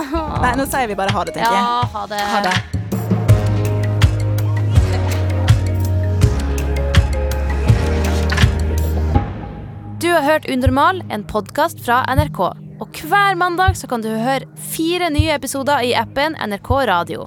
Nei, 0.43 0.51
nå 0.59 0.67
sier 0.69 0.87
vi 0.91 0.97
bare 0.99 1.15
ha 1.15 1.25
det, 1.27 1.33
tenker 1.35 1.57
jeg. 1.57 1.63
Ja, 1.65 1.79
ha 1.95 2.03
det. 2.11 2.21
Ha 2.33 2.43
det. 2.45 2.57
Du 9.99 10.07
har 10.13 10.23
hørt 10.23 10.47
Unormal, 10.47 11.01
en 11.11 11.25
podkast 11.27 11.81
fra 11.83 12.05
NRK. 12.13 12.39
Og 12.79 13.01
hver 13.09 13.35
mandag 13.35 13.75
så 13.75 13.89
kan 13.91 14.05
du 14.05 14.07
høre 14.13 14.47
fire 14.71 15.09
nye 15.11 15.33
episoder 15.35 15.83
i 15.83 15.91
appen 15.99 16.37
NRK 16.39 16.71
Radio. 16.93 17.25